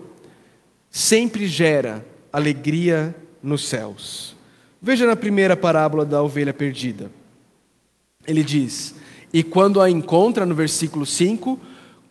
[0.90, 4.36] sempre gera alegria nos céus.
[4.82, 7.12] Veja na primeira parábola da ovelha perdida.
[8.28, 8.96] Ele diz:
[9.34, 11.60] E quando a encontra, no versículo 5,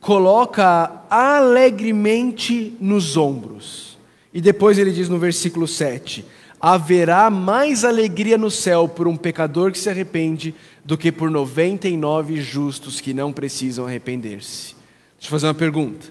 [0.00, 3.98] coloca alegremente nos ombros.
[4.32, 6.24] E depois ele diz no versículo 7:
[6.61, 10.54] haverá mais alegria no céu por um pecador que se arrepende
[10.87, 14.77] do que por 99 justos que não precisam arrepender-se.
[15.18, 16.07] Deixa eu fazer uma pergunta.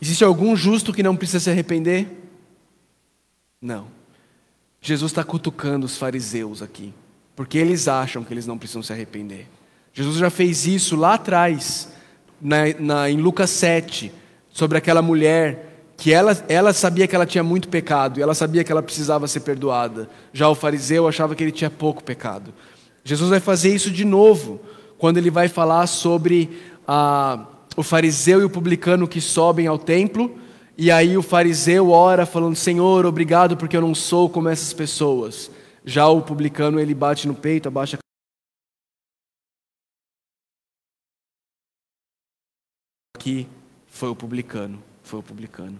[0.00, 2.06] Existe algum justo que não precisa se arrepender?
[3.60, 3.86] Não.
[4.82, 6.92] Jesus está cutucando os fariseus aqui,
[7.34, 9.46] porque eles acham que eles não precisam se arrepender.
[9.94, 11.88] Jesus já fez isso lá atrás,
[12.40, 14.12] na, na, em Lucas 7,
[14.50, 18.64] sobre aquela mulher que ela, ela sabia que ela tinha muito pecado e ela sabia
[18.64, 20.10] que ela precisava ser perdoada.
[20.30, 22.52] Já o fariseu achava que ele tinha pouco pecado.
[23.04, 24.60] Jesus vai fazer isso de novo,
[24.98, 30.38] quando ele vai falar sobre ah, o fariseu e o publicano que sobem ao templo,
[30.76, 35.50] e aí o fariseu ora falando: Senhor, obrigado porque eu não sou como essas pessoas.
[35.84, 38.00] Já o publicano ele bate no peito, abaixa a
[43.20, 43.46] aqui
[43.86, 45.78] foi o publicano, foi o publicano.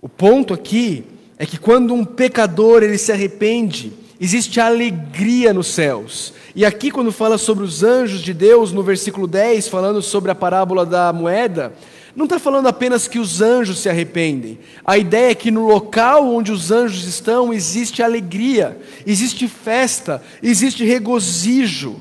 [0.00, 1.04] O ponto aqui
[1.38, 6.34] é que quando um pecador ele se arrepende, existe alegria nos céus.
[6.54, 10.34] E aqui quando fala sobre os anjos de Deus, no versículo 10, falando sobre a
[10.34, 11.72] parábola da moeda,
[12.14, 14.58] não está falando apenas que os anjos se arrependem.
[14.84, 20.84] A ideia é que no local onde os anjos estão existe alegria, existe festa, existe
[20.84, 21.98] regozijo.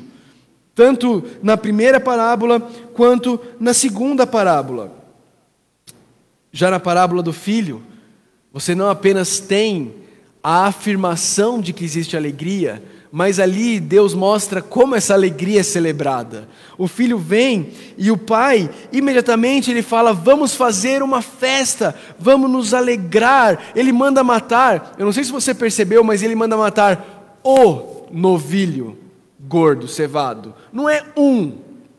[0.75, 2.59] Tanto na primeira parábola
[2.93, 4.97] quanto na segunda parábola.
[6.51, 7.83] Já na parábola do filho,
[8.51, 9.93] você não apenas tem
[10.43, 16.47] a afirmação de que existe alegria, mas ali Deus mostra como essa alegria é celebrada.
[16.77, 22.73] O filho vem e o pai, imediatamente ele fala: Vamos fazer uma festa, vamos nos
[22.73, 23.71] alegrar.
[23.75, 28.97] Ele manda matar, eu não sei se você percebeu, mas ele manda matar o novilho
[29.39, 30.53] gordo, cevado.
[30.71, 31.53] Não é um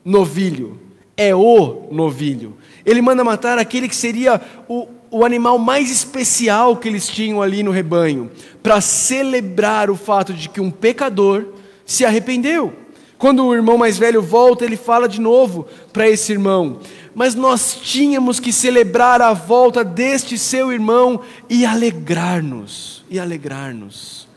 [0.05, 0.81] novilho,
[1.17, 2.57] é o novilho.
[2.85, 7.63] Ele manda matar aquele que seria o, o animal mais especial que eles tinham ali
[7.63, 8.31] no rebanho,
[8.63, 11.47] para celebrar o fato de que um pecador
[11.85, 12.73] se arrependeu.
[13.19, 16.81] Quando o irmão mais velho volta, ele fala de novo para esse irmão:
[17.15, 24.29] Mas nós tínhamos que celebrar a volta deste seu irmão e alegrar-nos, e alegrar-nos.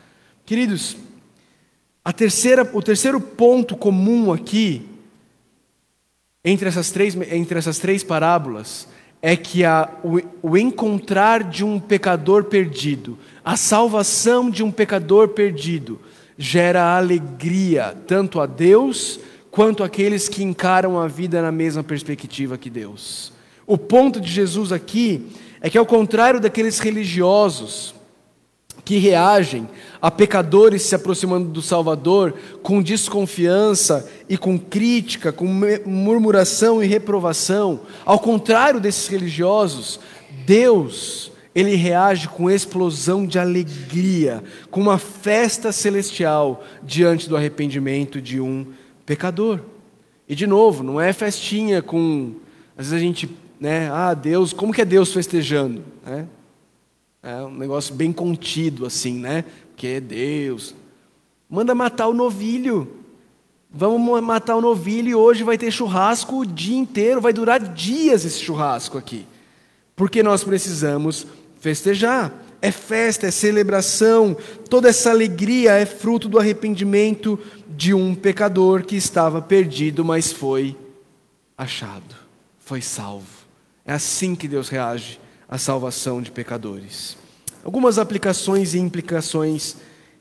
[0.45, 0.97] Queridos,
[2.03, 4.86] a terceira, o terceiro ponto comum aqui,
[6.43, 8.89] entre essas três, entre essas três parábolas,
[9.25, 15.29] é que a, o, o encontrar de um pecador perdido, a salvação de um pecador
[15.29, 15.97] perdido,
[16.38, 22.69] gera alegria tanto a Deus quanto àqueles que encaram a vida na mesma perspectiva que
[22.69, 23.31] Deus.
[23.65, 25.25] O ponto de Jesus aqui
[25.62, 27.95] é que, ao contrário daqueles religiosos
[28.86, 29.67] que reagem
[30.02, 35.48] a pecadores se aproximando do Salvador com desconfiança e com crítica, com
[35.86, 40.00] murmuração e reprovação, ao contrário desses religiosos,
[40.46, 48.41] Deus ele reage com explosão de alegria, com uma festa celestial diante do arrependimento de
[48.41, 48.65] um
[49.06, 49.60] pecador.
[50.28, 52.34] E de novo, não é festinha com.
[52.76, 53.89] Às vezes a gente, né?
[53.91, 55.84] Ah, Deus, como que é Deus festejando?
[56.04, 56.26] Né?
[57.23, 59.45] É um negócio bem contido, assim, né?
[59.69, 60.75] Porque é Deus.
[61.49, 62.97] Manda matar o novilho.
[63.71, 68.25] Vamos matar o novilho e hoje vai ter churrasco o dia inteiro, vai durar dias
[68.25, 69.25] esse churrasco aqui.
[69.95, 71.25] Porque nós precisamos
[71.59, 72.31] festejar.
[72.62, 74.38] É festa, é celebração,
[74.69, 80.77] toda essa alegria é fruto do arrependimento de um pecador que estava perdido, mas foi
[81.57, 82.15] achado,
[82.59, 83.27] foi salvo.
[83.86, 85.19] É assim que Deus reage
[85.54, 87.16] à salvação de pecadores.
[87.63, 89.76] Algumas aplicações e implicações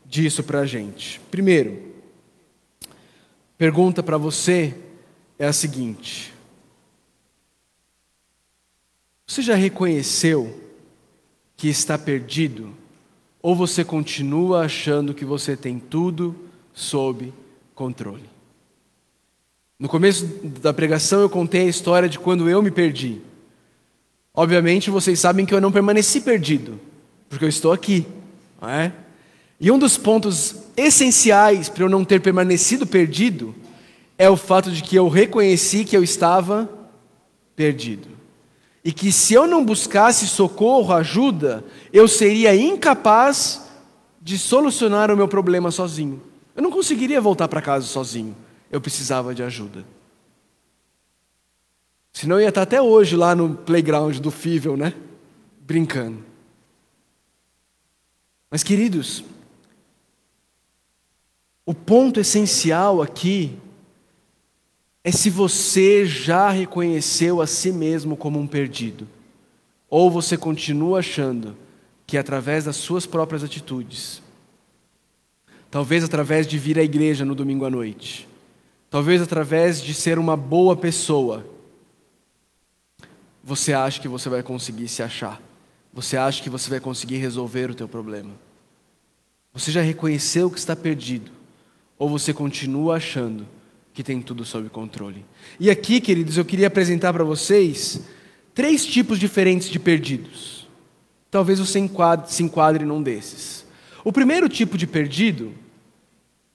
[0.05, 1.23] disso para a gente.
[1.31, 1.91] Primeiro,
[3.57, 4.77] pergunta para você
[5.39, 6.35] é a seguinte:
[9.27, 10.55] Você já reconheceu
[11.57, 12.75] que está perdido?
[13.41, 16.37] Ou você continua achando que você tem tudo
[16.75, 17.33] sob
[17.75, 18.29] controle?
[19.79, 20.27] No começo
[20.61, 23.32] da pregação eu contei a história de quando eu me perdi.
[24.35, 26.81] Obviamente vocês sabem que eu não permaneci perdido,
[27.29, 28.07] porque eu estou aqui,
[28.61, 28.93] não é?
[29.61, 33.55] E um dos pontos essenciais para eu não ter permanecido perdido
[34.19, 36.69] é o fato de que eu reconheci que eu estava
[37.55, 38.09] perdido
[38.85, 43.63] e que se eu não buscasse socorro, ajuda, eu seria incapaz
[44.21, 46.21] de solucionar o meu problema sozinho.
[46.55, 48.35] Eu não conseguiria voltar para casa sozinho.
[48.71, 49.85] Eu precisava de ajuda.
[52.13, 54.95] Senão ia estar até hoje lá no playground do Fível, né?
[55.61, 56.25] Brincando.
[58.51, 59.25] Mas, queridos,
[61.65, 63.57] o ponto essencial aqui
[65.03, 69.09] é se você já reconheceu a si mesmo como um perdido,
[69.89, 71.57] ou você continua achando
[72.07, 74.23] que através das suas próprias atitudes,
[75.71, 78.29] talvez através de vir à igreja no domingo à noite,
[78.91, 81.47] talvez através de ser uma boa pessoa,
[83.43, 85.41] você acha que você vai conseguir se achar,
[85.93, 88.31] você acha que você vai conseguir resolver o teu problema.
[89.53, 91.31] Você já reconheceu que está perdido,
[91.99, 93.47] ou você continua achando
[93.93, 95.25] que tem tudo sob controle.
[95.61, 98.01] E aqui, queridos, eu queria apresentar para vocês
[98.55, 100.67] três tipos diferentes de perdidos.
[101.31, 103.67] Talvez você enquadre, se enquadre num desses.
[104.05, 105.53] O primeiro tipo de perdido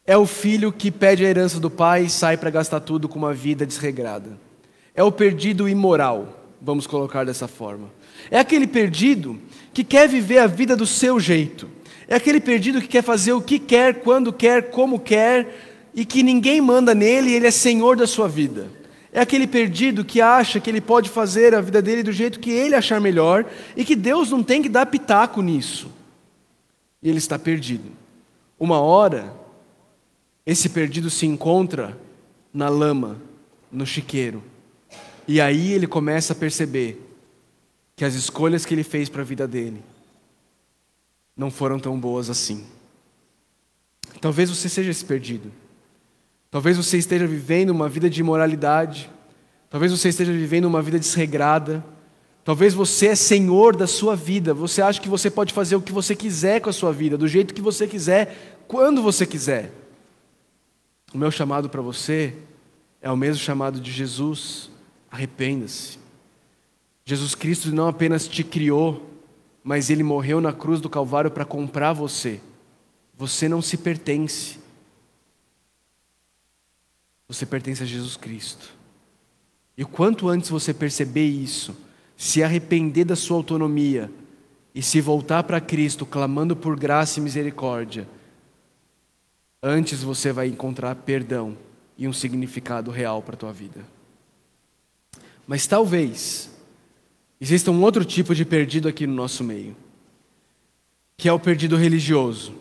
[0.06, 3.20] é o filho que pede a herança do pai e sai para gastar tudo com
[3.20, 4.38] uma vida desregrada.
[4.96, 7.90] É o perdido imoral, vamos colocar dessa forma.
[8.30, 9.40] É aquele perdido
[9.74, 11.70] que quer viver a vida do seu jeito.
[12.10, 16.22] É aquele perdido que quer fazer o que quer, quando quer, como quer, e que
[16.22, 18.70] ninguém manda nele, ele é senhor da sua vida.
[19.14, 22.52] É aquele perdido que acha que ele pode fazer a vida dele do jeito que
[22.52, 25.90] ele achar melhor e que Deus não tem que dar pitaco nisso.
[27.02, 27.90] E ele está perdido.
[28.60, 29.34] Uma hora,
[30.46, 31.98] esse perdido se encontra
[32.54, 33.22] na lama,
[33.72, 34.44] no chiqueiro.
[35.28, 37.04] E aí ele começa a perceber
[37.96, 39.84] que as escolhas que ele fez para a vida dele
[41.36, 42.66] não foram tão boas assim.
[44.22, 45.52] Talvez você seja esse perdido.
[46.50, 49.12] Talvez você esteja vivendo uma vida de imoralidade.
[49.70, 51.84] Talvez você esteja vivendo uma vida desregrada.
[52.44, 54.54] Talvez você é senhor da sua vida.
[54.54, 57.28] Você acha que você pode fazer o que você quiser com a sua vida, do
[57.28, 59.72] jeito que você quiser, quando você quiser.
[61.14, 62.34] O meu chamado para você
[63.02, 64.72] é o mesmo chamado de Jesus.
[65.10, 65.98] Arrependa-se.
[67.06, 69.10] Jesus Cristo não apenas te criou,
[69.64, 72.42] mas ele morreu na cruz do Calvário para comprar você.
[73.16, 74.60] Você não se pertence.
[77.28, 78.74] Você pertence a Jesus Cristo.
[79.78, 81.76] E quanto antes você perceber isso,
[82.16, 84.12] se arrepender da sua autonomia
[84.74, 88.08] e se voltar para Cristo clamando por graça e misericórdia,
[89.62, 91.58] antes você vai encontrar perdão
[91.98, 93.97] e um significado real para a tua vida.
[95.48, 96.50] Mas talvez
[97.40, 99.76] exista um outro tipo de perdido aqui no nosso meio,
[101.16, 102.54] que é o perdido religioso.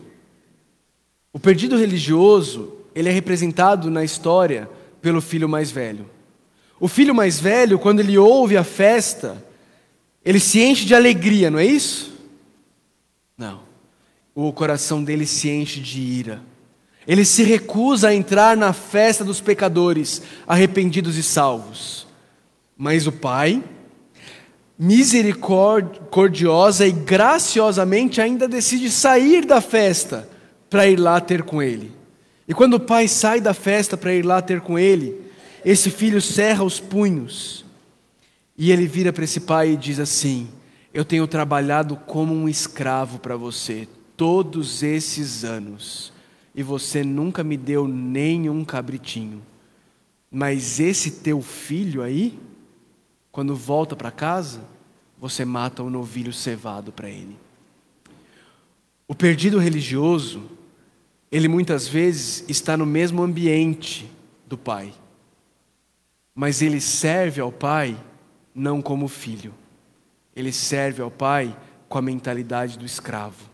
[1.33, 4.69] O perdido religioso, ele é representado na história
[5.01, 6.09] pelo filho mais velho.
[6.79, 9.43] O filho mais velho, quando ele ouve a festa,
[10.23, 12.13] ele se enche de alegria, não é isso?
[13.37, 13.61] Não.
[14.33, 16.41] O coração dele se enche de ira.
[17.05, 22.06] Ele se recusa a entrar na festa dos pecadores, arrependidos e salvos.
[22.77, 23.63] Mas o pai,
[24.77, 30.29] misericordiosa e graciosamente, ainda decide sair da festa
[30.69, 31.91] para ir lá ter com ele.
[32.47, 35.19] E quando o pai sai da festa para ir lá ter com ele,
[35.65, 37.65] esse filho cerra os punhos
[38.57, 40.47] e ele vira para esse pai e diz assim:
[40.93, 46.11] Eu tenho trabalhado como um escravo para você todos esses anos
[46.55, 49.43] e você nunca me deu nenhum cabritinho.
[50.31, 52.37] Mas esse teu filho aí,
[53.37, 54.61] quando volta para casa,
[55.19, 57.37] você mata um novilho cevado para ele.
[59.07, 60.41] O perdido religioso,
[61.31, 64.09] ele muitas vezes está no mesmo ambiente
[64.47, 64.91] do pai,
[66.33, 67.95] mas ele serve ao pai
[68.55, 69.53] não como filho,
[70.35, 71.55] ele serve ao pai
[71.87, 73.47] com a mentalidade do escravo.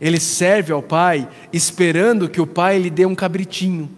[0.00, 3.90] Ele serve ao pai esperando que o pai lhe dê um cabritinho.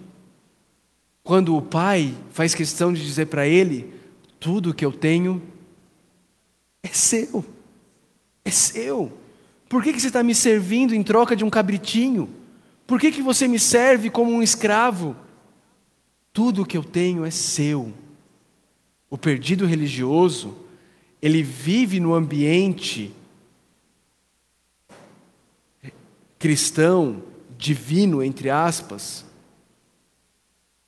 [1.23, 4.00] Quando o pai faz questão de dizer para ele:
[4.41, 5.41] tudo que eu tenho
[6.83, 7.45] é seu,
[8.45, 9.13] é seu.
[9.69, 12.29] Por que, que você está me servindo em troca de um cabritinho?
[12.87, 15.15] Por que, que você me serve como um escravo?
[16.33, 17.93] Tudo que eu tenho é seu.
[19.09, 20.57] O perdido religioso,
[21.21, 23.13] ele vive no ambiente
[26.39, 27.23] cristão,
[27.59, 29.27] divino, entre aspas,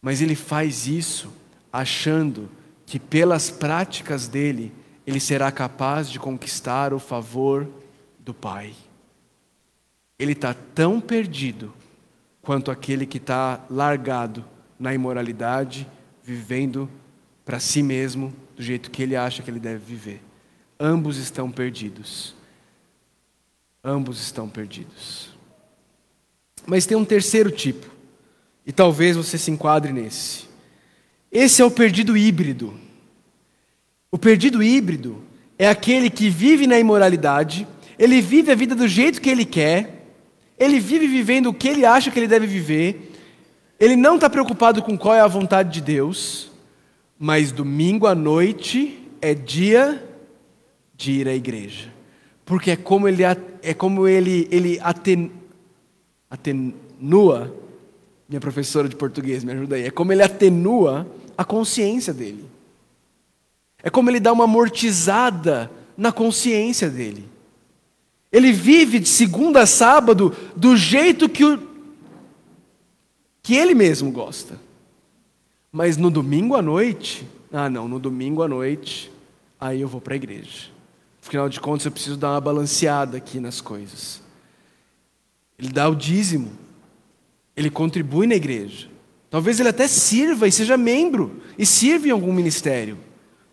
[0.01, 1.31] mas ele faz isso
[1.71, 2.49] achando
[2.93, 4.71] que pelas práticas dele
[5.07, 7.67] ele será capaz de conquistar o favor
[8.19, 8.75] do Pai.
[10.19, 11.73] Ele está tão perdido
[12.43, 14.45] quanto aquele que está largado
[14.79, 15.89] na imoralidade,
[16.23, 16.87] vivendo
[17.47, 20.23] para si mesmo do jeito que ele acha que ele deve viver.
[20.79, 22.35] Ambos estão perdidos.
[23.83, 25.31] Ambos estão perdidos.
[26.67, 27.87] Mas tem um terceiro tipo,
[28.67, 30.52] e talvez você se enquadre nesse.
[31.33, 32.75] Esse é o perdido híbrido.
[34.11, 35.17] O perdido híbrido
[35.59, 37.67] é aquele que vive na imoralidade,
[37.99, 40.05] ele vive a vida do jeito que ele quer,
[40.59, 43.11] ele vive vivendo o que ele acha que ele deve viver,
[43.81, 46.51] ele não está preocupado com qual é a vontade de Deus,
[47.19, 50.07] mas domingo à noite é dia
[50.95, 51.91] de ir à igreja,
[52.45, 53.23] porque é como ele,
[53.63, 55.33] é como ele, ele aten,
[56.29, 57.57] atenua,
[58.29, 61.07] minha professora de português me ajuda aí, é como ele atenua
[61.43, 62.45] a consciência dele.
[63.83, 67.29] É como ele dá uma amortizada na consciência dele.
[68.31, 71.61] Ele vive de segunda a sábado do jeito que, o,
[73.43, 74.59] que ele mesmo gosta.
[75.71, 79.11] Mas no domingo à noite, ah não, no domingo à noite,
[79.61, 80.71] aí eu vou para a igreja.
[81.25, 84.23] Afinal de contas, eu preciso dar uma balanceada aqui nas coisas.
[85.59, 86.53] Ele dá o dízimo,
[87.57, 88.92] ele contribui na igreja.
[89.33, 92.99] Talvez ele até sirva e seja membro e sirva em algum ministério,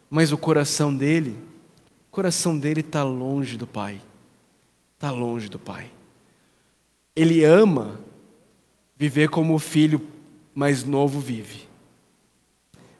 [0.09, 1.37] mas o coração dele,
[2.09, 4.01] o coração dele está longe do Pai,
[4.95, 5.89] está longe do Pai.
[7.15, 7.97] Ele ama
[8.97, 10.05] viver como o filho
[10.53, 11.69] mais novo vive,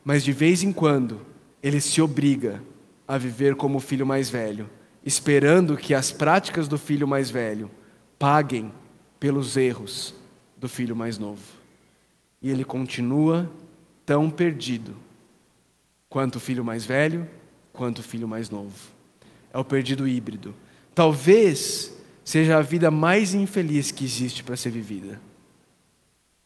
[0.02, 1.20] mas de vez em quando
[1.62, 2.64] ele se obriga
[3.06, 4.70] a viver como o filho mais velho,
[5.06, 7.70] esperando que as práticas do filho mais velho
[8.18, 8.72] paguem
[9.20, 10.16] pelos erros
[10.56, 11.59] do filho mais novo.
[12.42, 13.52] E ele continua
[14.06, 14.96] tão perdido
[16.10, 17.28] quanto o filho mais velho,
[17.72, 18.76] quanto o filho mais novo.
[19.54, 20.56] É o perdido híbrido.
[20.96, 25.20] Talvez seja a vida mais infeliz que existe para ser vivida.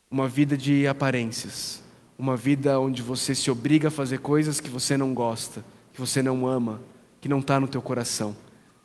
[0.10, 1.84] Uma vida de aparências,
[2.18, 6.22] uma vida onde você se obriga a fazer coisas que você não gosta, que você
[6.22, 6.82] não ama,
[7.20, 8.36] que não está no teu coração,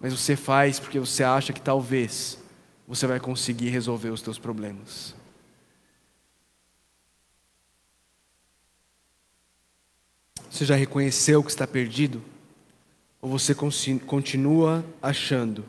[0.00, 2.38] mas você faz porque você acha que talvez
[2.86, 5.14] você vai conseguir resolver os teus problemas.
[10.50, 12.22] Você já reconheceu que está perdido?
[13.20, 15.64] Ou você continua achando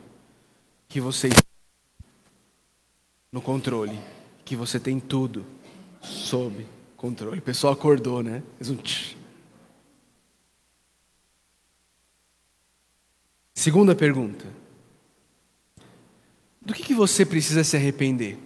[0.88, 1.42] que você está
[3.32, 3.98] no controle,
[4.44, 5.44] que você tem tudo
[6.00, 6.66] sob
[6.96, 7.38] controle?
[7.38, 8.42] O pessoal acordou, né?
[8.62, 8.78] Um.
[13.54, 14.46] Segunda pergunta.
[16.62, 18.38] Do que, que você precisa se arrepender?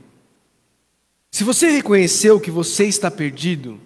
[1.30, 3.80] Se você reconheceu que você está perdido,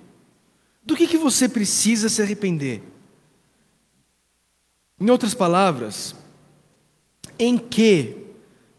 [0.83, 2.83] do que, que você precisa se arrepender?
[5.01, 6.15] Em outras palavras,
[7.39, 8.17] em que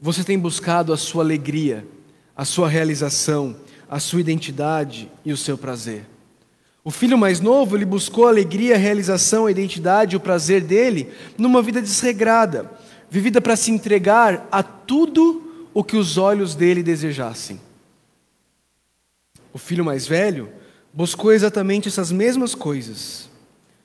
[0.01, 1.87] você tem buscado a sua alegria,
[2.35, 3.55] a sua realização,
[3.89, 6.05] a sua identidade e o seu prazer.
[6.83, 11.11] O filho mais novo, ele buscou a alegria, a realização, a identidade o prazer dele
[11.37, 12.71] numa vida desregrada,
[13.09, 17.59] vivida para se entregar a tudo o que os olhos dele desejassem.
[19.51, 20.49] O filho mais velho
[20.93, 23.29] buscou exatamente essas mesmas coisas,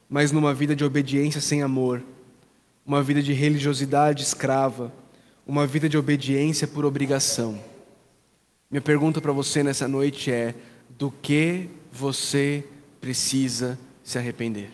[0.08, 2.02] mas numa vida de obediência sem amor,
[2.86, 4.92] uma vida de religiosidade escrava,
[5.46, 7.58] uma vida de obediência por obrigação.
[8.70, 10.54] Minha pergunta para você nessa noite é:
[10.98, 12.64] do que você
[13.00, 14.70] precisa se arrepender?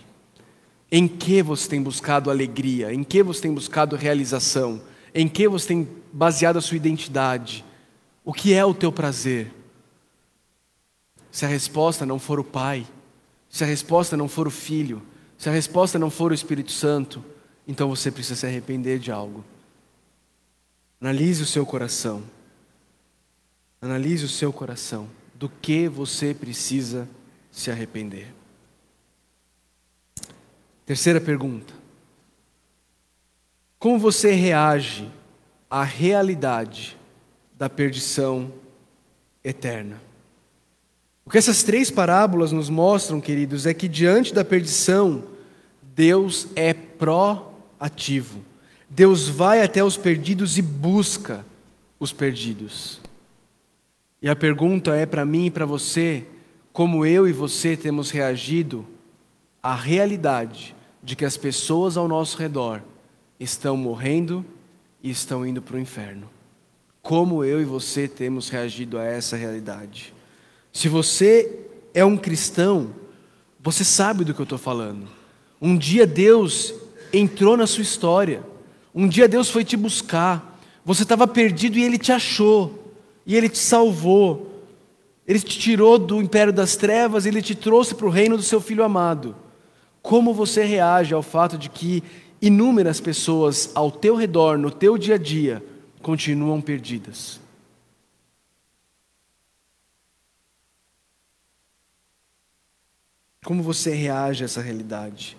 [0.90, 2.92] Em que você tem buscado alegria?
[2.92, 4.80] Em que você tem buscado realização?
[5.14, 7.64] Em que você tem baseado a sua identidade?
[8.24, 9.52] O que é o teu prazer?
[11.30, 12.86] Se a resposta não for o Pai,
[13.48, 15.02] se a resposta não for o Filho,
[15.38, 17.24] se a resposta não for o Espírito Santo,
[17.66, 19.44] então você precisa se arrepender de algo.
[21.00, 22.22] Analise o seu coração.
[23.80, 25.08] Analise o seu coração.
[25.34, 27.08] Do que você precisa
[27.50, 28.34] se arrepender?
[30.84, 31.72] Terceira pergunta.
[33.78, 35.10] Como você reage
[35.70, 36.98] à realidade
[37.56, 38.52] da perdição
[39.42, 40.09] eterna?
[41.30, 45.22] O que essas três parábolas nos mostram, queridos, é que diante da perdição,
[45.94, 48.40] Deus é proativo.
[48.88, 51.46] Deus vai até os perdidos e busca
[52.00, 53.00] os perdidos.
[54.20, 56.26] E a pergunta é para mim e para você:
[56.72, 58.84] como eu e você temos reagido
[59.62, 62.82] à realidade de que as pessoas ao nosso redor
[63.38, 64.44] estão morrendo
[65.00, 66.28] e estão indo para o inferno?
[67.00, 70.12] Como eu e você temos reagido a essa realidade?
[70.72, 71.58] Se você
[71.92, 72.90] é um cristão,
[73.60, 75.06] você sabe do que eu estou falando.
[75.60, 76.74] Um dia Deus
[77.12, 78.42] entrou na sua história.
[78.94, 82.92] Um dia Deus foi te buscar, você estava perdido e Ele te achou,
[83.24, 84.64] e Ele te salvou,
[85.26, 88.60] Ele te tirou do império das trevas, Ele te trouxe para o reino do seu
[88.60, 89.36] Filho amado.
[90.02, 92.02] Como você reage ao fato de que
[92.42, 95.62] inúmeras pessoas ao teu redor, no teu dia a dia,
[96.02, 97.39] continuam perdidas?
[103.44, 105.36] Como você reage a essa realidade?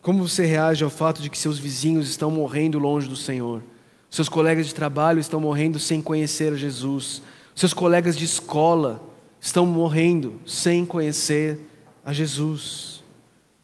[0.00, 3.62] Como você reage ao fato de que seus vizinhos estão morrendo longe do Senhor?
[4.10, 7.22] Seus colegas de trabalho estão morrendo sem conhecer Jesus.
[7.54, 9.02] Seus colegas de escola
[9.40, 11.58] estão morrendo sem conhecer
[12.04, 13.02] a Jesus.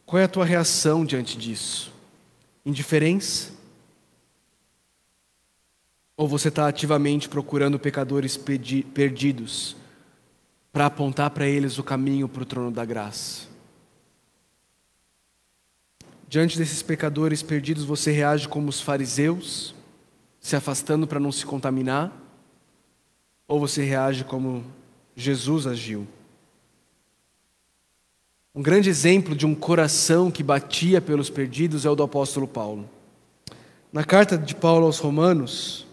[0.05, 1.93] Qual é a tua reação diante disso?
[2.66, 3.53] Indiferença?
[6.16, 9.76] Ou você está ativamente procurando pecadores perdidos
[10.70, 13.49] para apontar para eles o caminho para o trono da graça?
[16.31, 19.74] Diante desses pecadores perdidos, você reage como os fariseus,
[20.41, 22.12] se afastando para não se contaminar?
[23.49, 24.64] Ou você reage como
[25.16, 26.07] Jesus agiu?
[28.55, 32.89] Um grande exemplo de um coração que batia pelos perdidos é o do apóstolo Paulo.
[33.93, 35.85] Na carta de Paulo aos Romanos,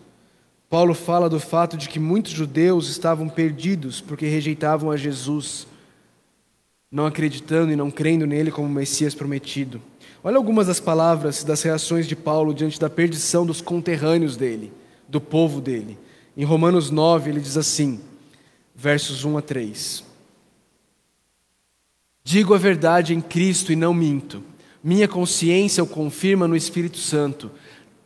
[0.70, 5.66] Paulo fala do fato de que muitos judeus estavam perdidos porque rejeitavam a Jesus,
[6.92, 9.82] não acreditando e não crendo nele como Messias prometido.
[10.24, 14.74] Olha algumas das palavras das reações de Paulo diante da perdição dos conterrâneos dele,
[15.08, 15.98] do povo dele.
[16.36, 18.00] Em Romanos 9, ele diz assim,
[18.76, 20.04] versos 1 a 3:
[22.24, 24.44] Digo a verdade em Cristo e não minto.
[24.84, 27.52] Minha consciência o confirma no Espírito Santo.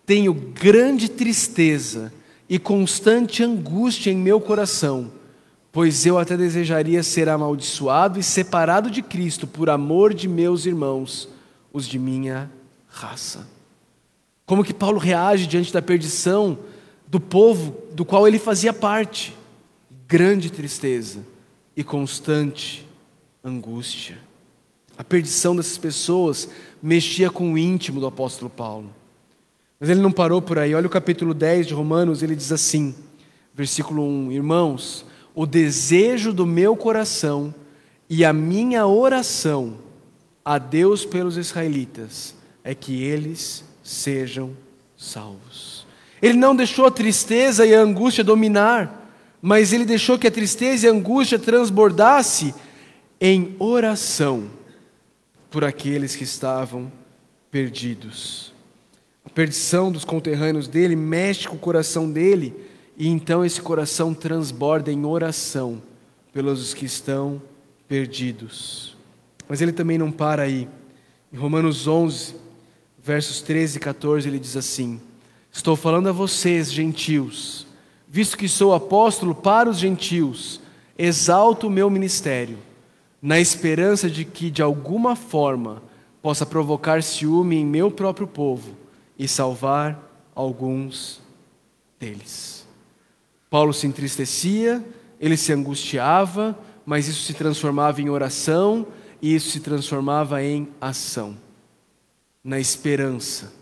[0.05, 2.11] Tenho grande tristeza
[2.49, 5.11] e constante angústia em meu coração,
[5.71, 11.29] pois eu até desejaria ser amaldiçoado e separado de Cristo por amor de meus irmãos
[11.71, 12.51] os de minha
[12.87, 13.47] raça.
[14.45, 16.57] Como que Paulo reage diante da perdição
[17.07, 19.35] do povo do qual ele fazia parte?
[20.07, 21.25] Grande tristeza
[21.75, 22.87] e constante
[23.43, 24.17] angústia.
[24.97, 26.49] A perdição dessas pessoas
[26.81, 28.93] mexia com o íntimo do apóstolo Paulo.
[29.79, 30.75] Mas ele não parou por aí.
[30.75, 32.93] Olha o capítulo 10 de Romanos, ele diz assim,
[33.53, 37.53] versículo 1: Irmãos, o desejo do meu coração
[38.09, 39.77] e a minha oração
[40.43, 44.55] a Deus pelos israelitas é que eles sejam
[44.97, 45.85] salvos.
[46.21, 49.11] Ele não deixou a tristeza e a angústia dominar,
[49.41, 52.53] mas ele deixou que a tristeza e a angústia transbordasse
[53.19, 54.49] em oração
[55.49, 56.91] por aqueles que estavam
[57.49, 58.53] perdidos.
[59.25, 62.53] A perdição dos conterrâneos dele mexe com o coração dele,
[62.97, 65.81] e então esse coração transborda em oração
[66.31, 67.41] pelos que estão
[67.87, 68.95] perdidos.
[69.51, 70.65] Mas ele também não para aí.
[71.29, 72.35] Em Romanos 11,
[73.03, 75.01] versos 13 e 14, ele diz assim:
[75.51, 77.67] Estou falando a vocês, gentios,
[78.07, 80.61] visto que sou apóstolo para os gentios,
[80.97, 82.59] exalto o meu ministério,
[83.21, 85.83] na esperança de que, de alguma forma,
[86.21, 88.77] possa provocar ciúme em meu próprio povo
[89.19, 90.01] e salvar
[90.33, 91.21] alguns
[91.99, 92.65] deles.
[93.49, 94.81] Paulo se entristecia,
[95.19, 98.87] ele se angustiava, mas isso se transformava em oração
[99.21, 101.37] e isso se transformava em ação,
[102.43, 103.53] na esperança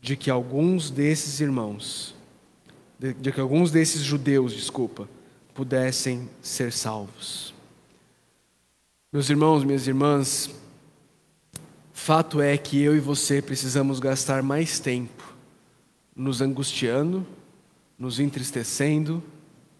[0.00, 2.14] de que alguns desses irmãos,
[2.98, 5.08] de, de que alguns desses judeus, desculpa,
[5.54, 7.54] pudessem ser salvos.
[9.12, 10.50] Meus irmãos, minhas irmãs,
[11.92, 15.36] fato é que eu e você precisamos gastar mais tempo
[16.14, 17.26] nos angustiando,
[17.98, 19.22] nos entristecendo,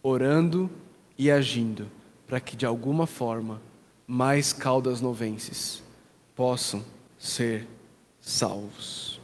[0.02, 0.70] orando
[1.18, 1.90] e agindo,
[2.26, 3.60] para que de alguma forma
[4.06, 5.82] mais caudas novenses
[6.34, 6.84] possam
[7.18, 7.66] ser
[8.20, 9.20] salvos.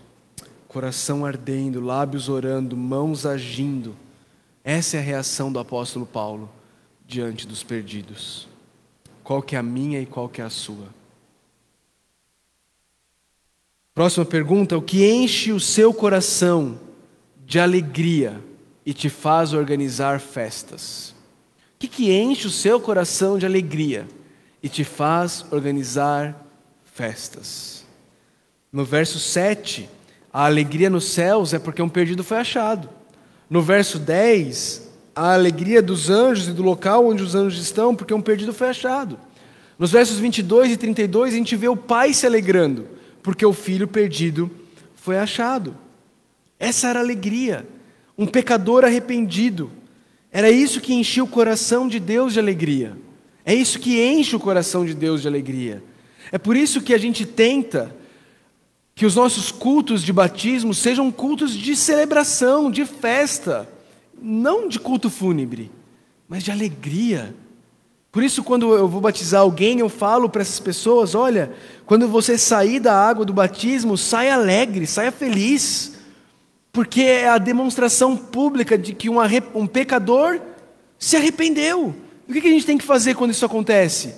[0.66, 3.94] Coração ardendo, lábios orando, mãos agindo.
[4.64, 6.50] Essa é a reação do apóstolo Paulo
[7.06, 8.48] diante dos perdidos.
[9.22, 10.88] Qual que é a minha e qual que é a sua?
[13.94, 16.80] Próxima pergunta: o que enche o seu coração
[17.44, 18.42] de alegria
[18.84, 21.14] e te faz organizar festas?
[21.74, 24.08] O que, que enche o seu coração de alegria
[24.62, 26.46] e te faz organizar
[26.84, 27.84] festas?
[28.72, 29.88] No verso 7,
[30.32, 32.88] a alegria nos céus é porque um perdido foi achado.
[33.50, 38.14] No verso 10, a alegria dos anjos e do local onde os anjos estão, porque
[38.14, 39.18] um perdido foi achado.
[39.78, 42.86] Nos versos 22 e 32, a gente vê o pai se alegrando,
[43.22, 44.50] porque o filho perdido
[44.94, 45.76] foi achado.
[46.58, 47.66] Essa era a alegria.
[48.16, 49.70] Um pecador arrependido.
[50.30, 52.96] Era isso que enchia o coração de Deus de alegria.
[53.44, 55.82] É isso que enche o coração de Deus de alegria.
[56.30, 57.94] É por isso que a gente tenta
[58.94, 63.68] que os nossos cultos de batismo sejam cultos de celebração, de festa,
[64.20, 65.70] não de culto fúnebre,
[66.28, 67.34] mas de alegria.
[68.12, 71.52] Por isso, quando eu vou batizar alguém, eu falo para essas pessoas: olha,
[71.86, 75.94] quando você sair da água do batismo, saia alegre, saia feliz,
[76.70, 79.16] porque é a demonstração pública de que um,
[79.54, 80.40] um pecador
[80.98, 81.94] se arrependeu.
[82.32, 84.14] O que a gente tem que fazer quando isso acontece?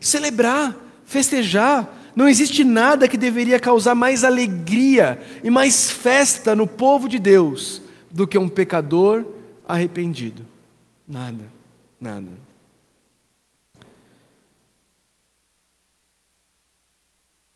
[0.00, 1.96] Celebrar, festejar.
[2.16, 7.80] Não existe nada que deveria causar mais alegria e mais festa no povo de Deus
[8.10, 9.24] do que um pecador
[9.66, 10.44] arrependido.
[11.06, 11.44] Nada,
[12.00, 12.26] nada.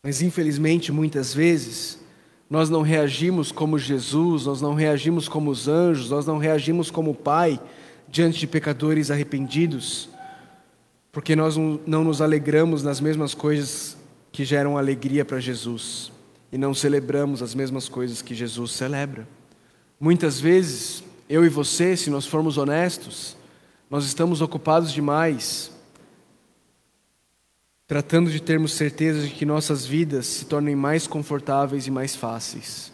[0.01, 1.99] Mas infelizmente, muitas vezes,
[2.49, 7.11] nós não reagimos como Jesus, nós não reagimos como os anjos, nós não reagimos como
[7.11, 7.59] o Pai
[8.09, 10.09] diante de pecadores arrependidos,
[11.11, 13.97] porque nós não nos alegramos nas mesmas coisas
[14.31, 16.11] que geram alegria para Jesus
[16.51, 19.27] e não celebramos as mesmas coisas que Jesus celebra.
[19.99, 23.35] Muitas vezes, eu e você, se nós formos honestos,
[23.89, 25.71] nós estamos ocupados demais
[27.87, 32.91] tratando de termos certeza de que nossas vidas se tornem mais confortáveis e mais fáceis.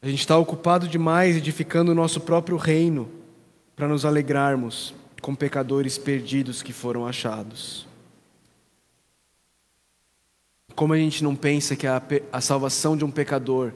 [0.00, 3.08] A gente está ocupado demais edificando o nosso próprio reino
[3.76, 7.86] para nos alegrarmos com pecadores perdidos que foram achados.
[10.74, 12.02] Como a gente não pensa que a,
[12.32, 13.72] a salvação de um pecador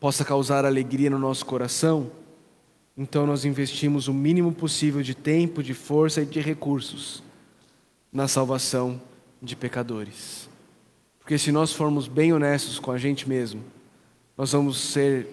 [0.00, 2.10] possa causar alegria no nosso coração,
[2.96, 7.22] então nós investimos o mínimo possível de tempo, de força e de recursos
[8.12, 9.00] na salvação
[9.40, 10.48] de pecadores.
[11.20, 13.62] Porque se nós formos bem honestos com a gente mesmo,
[14.36, 15.28] nós vamos ser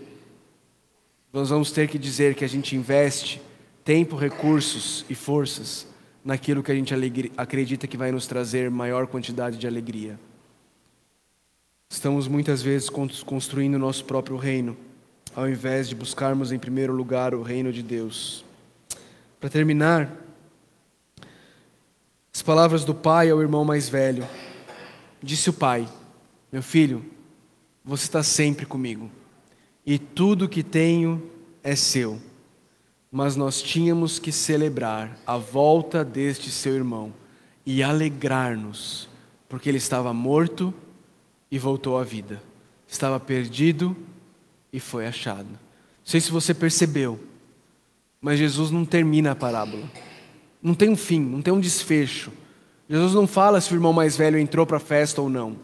[1.32, 3.42] nós vamos ter que dizer que a gente investe
[3.86, 5.88] tempo, recursos e forças
[6.24, 6.92] naquilo que a gente
[7.38, 10.20] acredita que vai nos trazer maior quantidade de alegria.
[11.88, 14.76] Estamos muitas vezes construindo o nosso próprio reino,
[15.36, 18.44] ao invés de buscarmos em primeiro lugar o reino de Deus.
[19.40, 20.12] Para terminar,
[22.34, 24.28] as palavras do pai ao irmão mais velho.
[25.22, 25.88] Disse o pai:
[26.52, 27.06] Meu filho,
[27.84, 29.12] você está sempre comigo,
[29.86, 31.30] e tudo que tenho
[31.64, 32.20] é seu.
[33.18, 37.14] Mas nós tínhamos que celebrar a volta deste seu irmão
[37.66, 39.08] e alegrar-nos,
[39.48, 40.74] porque ele estava morto
[41.50, 42.44] e voltou à vida,
[42.86, 43.96] estava perdido
[44.74, 45.48] e foi achado.
[45.48, 45.58] Não
[46.04, 47.18] sei se você percebeu,
[48.20, 49.90] mas Jesus não termina a parábola.
[50.62, 52.34] Não tem um fim, não tem um desfecho.
[52.90, 55.56] Jesus não fala se o irmão mais velho entrou para a festa ou não.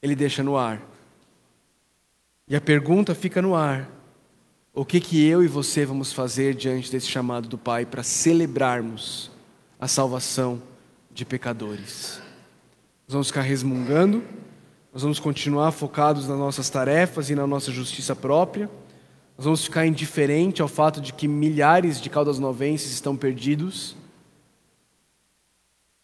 [0.00, 0.80] Ele deixa no ar.
[2.46, 3.97] E a pergunta fica no ar:
[4.78, 9.28] o que que eu e você vamos fazer diante desse chamado do Pai para celebrarmos
[9.76, 10.62] a salvação
[11.10, 12.22] de pecadores?
[13.08, 14.22] Nós vamos ficar resmungando,
[14.92, 18.70] nós vamos continuar focados nas nossas tarefas e na nossa justiça própria,
[19.36, 23.96] Nós vamos ficar indiferente ao fato de que milhares de caldas novenses estão perdidos?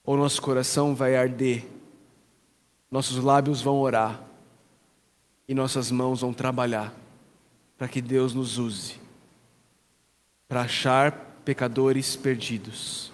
[0.05, 1.65] Ou nosso coração vai arder,
[2.91, 4.21] nossos lábios vão orar
[5.47, 7.04] e nossas mãos vão trabalhar
[7.85, 8.95] para que Deus nos use
[10.49, 11.13] para achar
[11.45, 13.13] pecadores perdidos,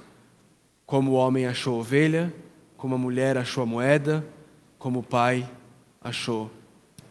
[0.87, 2.33] como o homem achou ovelha,
[2.77, 4.25] como a mulher achou a moeda,
[4.79, 5.51] como o pai
[6.01, 6.49] achou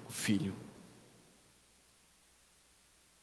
[0.08, 0.54] o filho.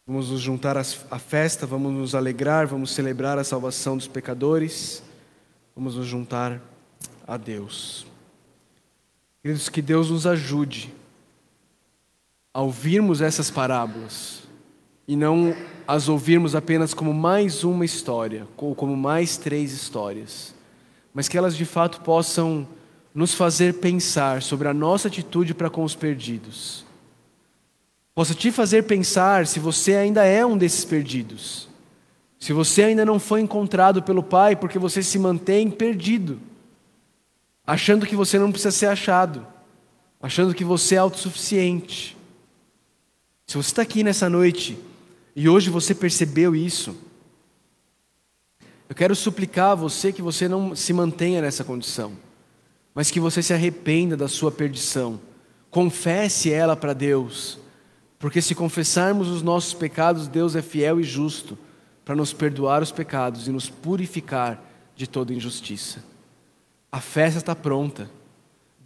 [0.07, 5.03] Vamos nos juntar à festa, vamos nos alegrar, vamos celebrar a salvação dos pecadores,
[5.75, 6.61] vamos nos juntar
[7.27, 8.07] a Deus.
[9.43, 10.95] Queridos, que Deus nos ajude
[12.57, 14.45] a ouvirmos essas parábolas
[15.07, 15.55] e não
[15.87, 20.55] as ouvirmos apenas como mais uma história, ou como mais três histórias,
[21.13, 22.67] mas que elas de fato possam
[23.15, 26.87] nos fazer pensar sobre a nossa atitude para com os perdidos
[28.17, 31.69] possa te fazer pensar se você ainda é um desses perdidos.
[32.39, 36.41] Se você ainda não foi encontrado pelo Pai porque você se mantém perdido,
[37.67, 39.47] achando que você não precisa ser achado,
[40.19, 42.16] achando que você é autossuficiente.
[43.47, 44.79] Se você está aqui nessa noite
[45.35, 46.97] e hoje você percebeu isso,
[48.89, 52.13] eu quero suplicar a você que você não se mantenha nessa condição,
[52.95, 55.21] mas que você se arrependa da sua perdição,
[55.71, 57.59] confesse ela para Deus
[58.19, 61.57] porque se confessarmos os nossos pecados, Deus é fiel e justo
[62.05, 64.63] para nos perdoar os pecados e nos purificar
[64.95, 66.03] de toda injustiça.
[66.91, 68.11] A festa está pronta.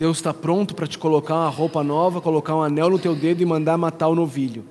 [0.01, 3.43] Deus está pronto para te colocar uma roupa nova, colocar um anel no teu dedo
[3.43, 4.67] e mandar matar o novilho.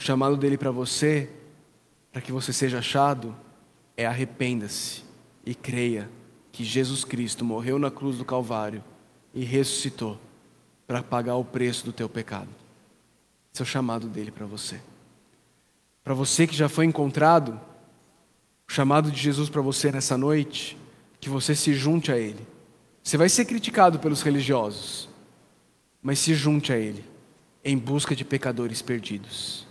[0.00, 1.28] O chamado dele para você,
[2.10, 3.36] para que você seja achado,
[3.94, 5.04] é arrependa-se
[5.44, 6.08] e creia
[6.50, 8.82] que Jesus Cristo morreu na cruz do Calvário
[9.34, 10.18] e ressuscitou
[10.86, 12.48] para pagar o preço do teu pecado.
[13.52, 14.80] Esse é o chamado dele para você.
[16.02, 17.60] Para você que já foi encontrado,
[18.66, 20.78] o chamado de Jesus para você nessa noite,
[21.20, 22.50] que você se junte a ele.
[23.02, 25.08] Você vai ser criticado pelos religiosos,
[26.00, 27.04] mas se junte a ele
[27.64, 29.66] em busca de pecadores perdidos.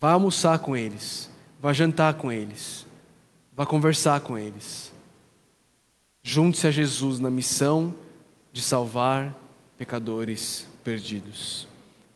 [0.00, 2.86] Vá almoçar com eles, vá jantar com eles,
[3.54, 4.92] vá conversar com eles.
[6.22, 7.94] Junte-se a Jesus na missão
[8.52, 9.34] de salvar
[9.76, 11.66] pecadores perdidos.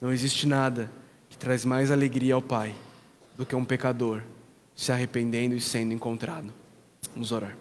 [0.01, 0.91] Não existe nada
[1.29, 2.75] que traz mais alegria ao Pai
[3.37, 4.23] do que um pecador
[4.75, 6.53] se arrependendo e sendo encontrado.
[7.15, 7.57] Vamos orar.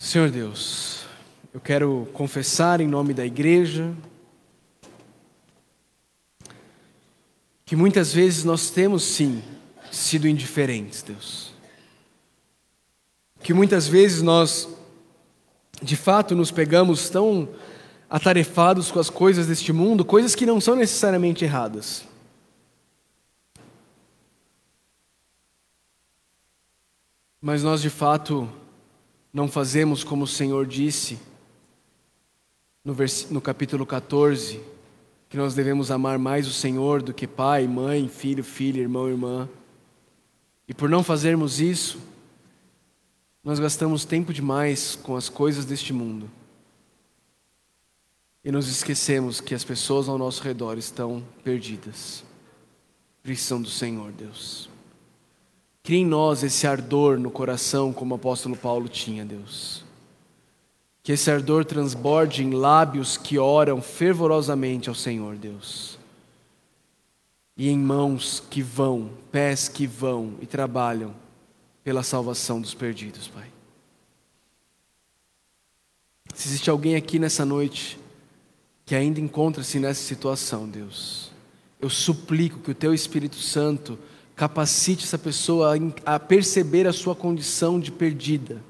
[0.00, 1.04] Senhor Deus,
[1.54, 3.94] eu quero confessar em nome da igreja
[7.64, 9.40] que muitas vezes nós temos sim
[9.92, 11.50] sido indiferentes, Deus
[13.42, 14.68] que muitas vezes nós,
[15.82, 17.48] de fato, nos pegamos tão
[18.08, 22.04] atarefados com as coisas deste mundo, coisas que não são necessariamente erradas.
[27.40, 28.48] Mas nós, de fato,
[29.32, 31.18] não fazemos como o Senhor disse
[32.84, 32.94] no,
[33.30, 34.60] no capítulo 14,
[35.28, 39.48] que nós devemos amar mais o Senhor do que pai, mãe, filho, filha, irmão, irmã.
[40.66, 42.00] E por não fazermos isso,
[43.44, 46.30] nós gastamos tempo demais com as coisas deste mundo
[48.44, 52.24] e nos esquecemos que as pessoas ao nosso redor estão perdidas,
[53.22, 54.69] precisam do Senhor, Deus.
[55.90, 59.82] Cria em nós esse ardor no coração, como o apóstolo Paulo tinha, Deus.
[61.02, 65.98] Que esse ardor transborde em lábios que oram fervorosamente ao Senhor, Deus.
[67.56, 71.12] E em mãos que vão, pés que vão e trabalham
[71.82, 73.50] pela salvação dos perdidos, Pai.
[76.36, 77.98] Se existe alguém aqui nessa noite
[78.86, 81.32] que ainda encontra-se nessa situação, Deus,
[81.80, 83.98] eu suplico que o Teu Espírito Santo
[84.40, 85.74] capacite essa pessoa
[86.06, 88.64] a perceber a sua condição de perdida.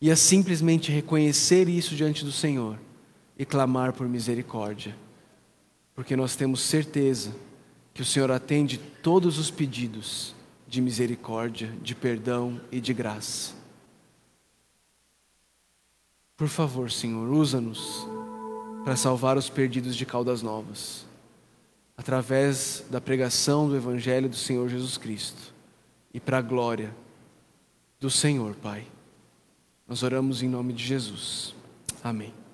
[0.00, 2.78] E a simplesmente reconhecer isso diante do Senhor
[3.36, 4.96] e clamar por misericórdia,
[5.92, 7.34] porque nós temos certeza
[7.92, 10.36] que o Senhor atende todos os pedidos
[10.68, 13.54] de misericórdia, de perdão e de graça.
[16.36, 18.06] Por favor, Senhor, usa-nos
[18.84, 21.05] para salvar os perdidos de Caldas Novas,
[21.96, 25.54] através da pregação do Evangelho do Senhor Jesus Cristo
[26.12, 26.94] e para a glória
[27.98, 28.86] do Senhor, Pai.
[29.88, 31.54] Nós oramos em nome de Jesus.
[32.02, 32.45] Amém.